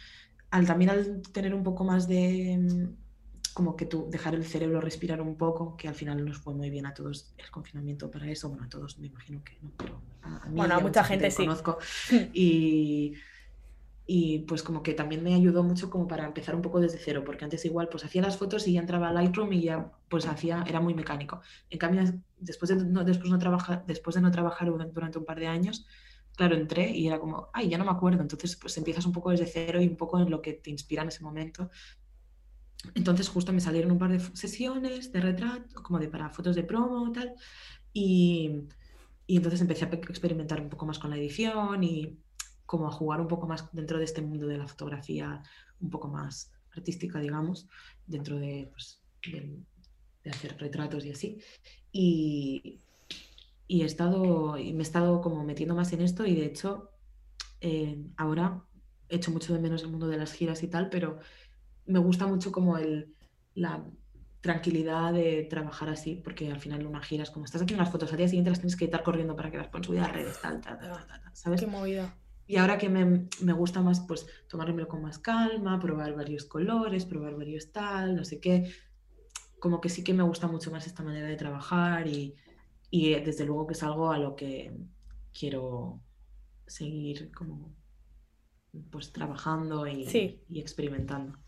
[0.50, 4.80] al, también al tener un poco más de mm, como que tú dejar el cerebro
[4.80, 8.30] respirar un poco, que al final nos fue muy bien a todos el confinamiento para
[8.30, 11.30] eso, bueno, a todos me imagino que no, pero a, mí bueno, a mucha, gente,
[11.30, 11.44] sí.
[11.44, 11.78] conozco.
[12.32, 13.14] Y,
[14.06, 17.22] y pues como que también me ayudó mucho como para empezar un poco desde cero,
[17.24, 20.26] porque antes igual pues hacía las fotos y ya entraba a Lightroom y ya pues
[20.26, 21.40] hacía, era muy mecánico.
[21.70, 22.02] En cambio,
[22.38, 25.86] después de no, después no, trabajar, después de no trabajar durante un par de años,
[26.36, 29.30] claro, entré y era como, ay, ya no me acuerdo, entonces pues empiezas un poco
[29.30, 31.70] desde cero y un poco en lo que te inspira en ese momento.
[32.94, 36.64] Entonces justo me salieron un par de sesiones de retrato, como de para fotos de
[36.64, 37.34] promo tal,
[37.94, 38.64] y,
[39.26, 42.18] y entonces empecé a experimentar un poco más con la edición y
[42.66, 45.42] como a jugar un poco más dentro de este mundo de la fotografía
[45.80, 47.68] un poco más artística, digamos,
[48.06, 51.38] dentro de, pues, de, hacer retratos y así.
[51.92, 52.80] Y,
[53.68, 56.90] y, he estado, y me he estado como metiendo más en esto y de hecho
[57.60, 58.64] eh, ahora
[59.08, 61.18] he hecho mucho de menos el mundo de las giras y tal, pero
[61.86, 63.14] me gusta mucho como el,
[63.54, 63.84] la
[64.40, 68.10] tranquilidad de trabajar así, porque al final una gira es como estás haciendo unas fotos,
[68.12, 70.40] al día siguiente las tienes que estar corriendo para que las puedan subir a redes,
[70.40, 71.60] tal, tal, tal, tal, ¿sabes?
[71.60, 72.14] Qué movida.
[72.46, 77.06] Y ahora que me, me, gusta más, pues tomármelo con más calma, probar varios colores,
[77.06, 78.70] probar varios tal, no sé qué.
[79.58, 82.34] Como que sí que me gusta mucho más esta manera de trabajar y,
[82.90, 84.72] y desde luego que es algo a lo que
[85.32, 86.00] quiero
[86.66, 87.74] seguir como
[88.90, 91.38] pues trabajando y, y experimentando.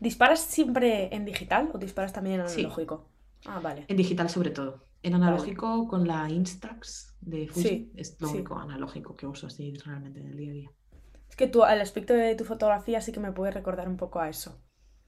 [0.00, 3.08] ¿Disparas siempre en digital o disparas también en analógico?
[3.46, 3.84] Ah, vale.
[3.88, 4.89] En digital sobre todo.
[5.02, 10.20] En analógico con la Instax de Fuji es lo único analógico que uso así realmente
[10.20, 10.70] en el día a día.
[11.28, 14.20] Es que tú, al aspecto de tu fotografía sí que me puede recordar un poco
[14.20, 14.60] a eso.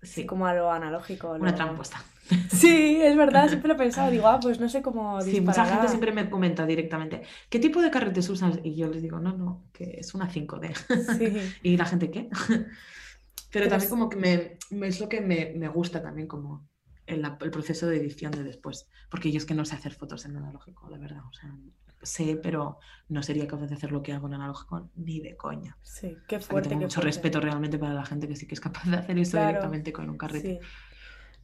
[0.03, 0.26] Sí.
[0.26, 1.32] como a lo analógico.
[1.32, 2.03] Una tramposta.
[2.51, 4.11] Sí, es verdad, siempre lo he pensado.
[4.11, 5.20] Digo, ah, pues no sé cómo.
[5.20, 8.59] Sí, mucha gente siempre me comenta directamente, ¿qué tipo de carretes usas?
[8.62, 11.18] Y yo les digo, no, no, que es una 5D.
[11.18, 11.55] Sí.
[11.62, 12.30] y la gente, ¿qué?
[13.53, 16.66] Pero, también como que me, es lo que me, me gusta también, como
[17.07, 18.88] el, el, proceso de edición de después.
[19.11, 21.22] Porque yo es que no sé hacer fotos en analógico, la verdad.
[21.28, 21.55] O sea,
[22.03, 22.78] sé, pero
[23.09, 25.76] no sería capaz de hacer lo que hago en analógico ni de coña.
[25.82, 26.68] Sí, qué fuerte.
[26.68, 29.38] tengo mucho respeto realmente para la gente que sí que es capaz de hacer eso
[29.38, 30.61] directamente con un carrete.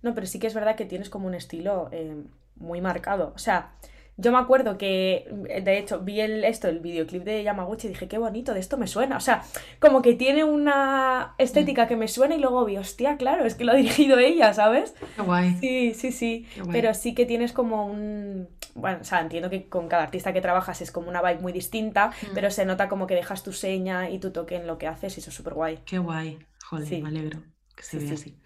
[0.02, 2.16] No, pero sí que es verdad que tienes como un estilo eh,
[2.56, 3.32] muy marcado.
[3.34, 3.72] O sea,
[4.20, 5.28] yo me acuerdo que,
[5.62, 8.76] de hecho, vi el, esto, el videoclip de Yamaguchi y dije, qué bonito, de esto
[8.76, 9.16] me suena.
[9.16, 9.44] O sea,
[9.78, 13.62] como que tiene una estética que me suena y luego vi, hostia, claro, es que
[13.62, 14.92] lo ha dirigido ella, ¿sabes?
[15.14, 15.56] Qué guay.
[15.60, 16.48] Sí, sí, sí.
[16.72, 18.48] Pero sí que tienes como un...
[18.74, 21.52] Bueno, o sea, entiendo que con cada artista que trabajas es como una vibe muy
[21.52, 22.34] distinta, mm.
[22.34, 25.16] pero se nota como que dejas tu seña y tu toque en lo que haces
[25.16, 25.78] y eso es súper guay.
[25.84, 26.38] Qué guay.
[26.64, 27.40] Joder, me alegro
[27.76, 28.36] que se vea así.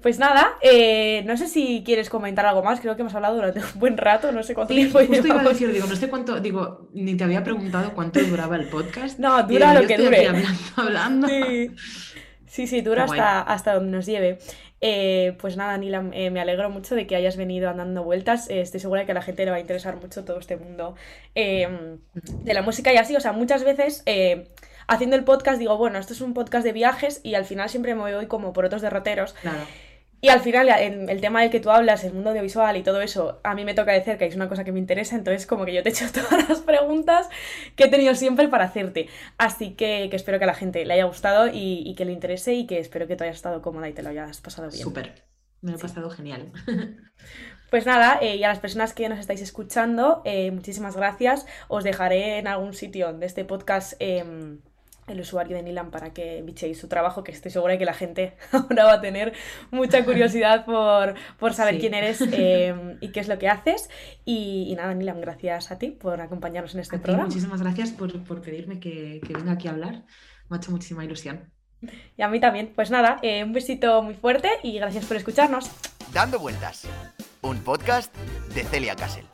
[0.00, 3.60] Pues nada, eh, no sé si quieres comentar algo más, creo que hemos hablado durante
[3.60, 6.38] un buen rato, no sé cuánto tiempo justo iba a decir, digo, no sé cuánto,
[6.40, 9.18] digo, ni te había preguntado cuánto duraba el podcast.
[9.18, 10.28] No, dura lo que dure.
[10.76, 11.28] Hablando,
[12.46, 12.66] Sí.
[12.66, 14.38] sí, dura hasta, hasta donde nos lleve.
[14.80, 18.48] Eh, pues nada, Nila, eh, me alegro mucho de que hayas venido andando vueltas.
[18.48, 20.94] estoy segura de que a la gente le va a interesar mucho todo este mundo
[21.34, 23.16] de la música y así.
[23.16, 24.04] O sea, muchas veces
[24.86, 27.94] haciendo el podcast digo, bueno, esto es un podcast de viajes y al final siempre
[27.94, 29.34] me voy como por otros derroteros.
[30.20, 33.02] Y al final, en el tema del que tú hablas, el mundo audiovisual y todo
[33.02, 35.46] eso, a mí me toca de cerca y es una cosa que me interesa, entonces
[35.46, 37.28] como que yo te he hecho todas las preguntas
[37.76, 39.08] que he tenido siempre para hacerte.
[39.36, 42.54] Así que, espero que a la gente le haya gustado y, y, que le interese
[42.54, 44.82] y que espero que tú hayas estado cómoda y te lo hayas pasado bien.
[44.82, 45.12] Súper.
[45.60, 46.50] me lo he pasado genial.
[47.70, 51.46] Pues nada, eh, y a las personas que nos estáis escuchando, eh, muchísimas gracias.
[51.68, 54.60] Os dejaré en algún sitio de este podcast em,
[55.06, 57.94] el usuario de Nilan para que bichéis su trabajo, que estoy segura de que la
[57.94, 59.32] gente ahora va a tener
[59.70, 63.88] mucha curiosidad por, saber quién eres em, y qué es lo que haces.
[64.24, 67.26] Y, nada, Nilan, gracias a ti por acompañarnos en este programa.
[67.26, 70.04] muchísimas gracias por, pedirme que, venga aquí a hablar.
[70.48, 71.52] Me ha hecho muchísima ilusión.
[72.16, 72.72] Y a mí también.
[72.74, 75.70] Pues nada, eh, un besito muy fuerte y gracias por escucharnos.
[76.12, 76.86] Dando vueltas
[77.42, 78.14] un podcast
[78.54, 79.24] de Celia Castle.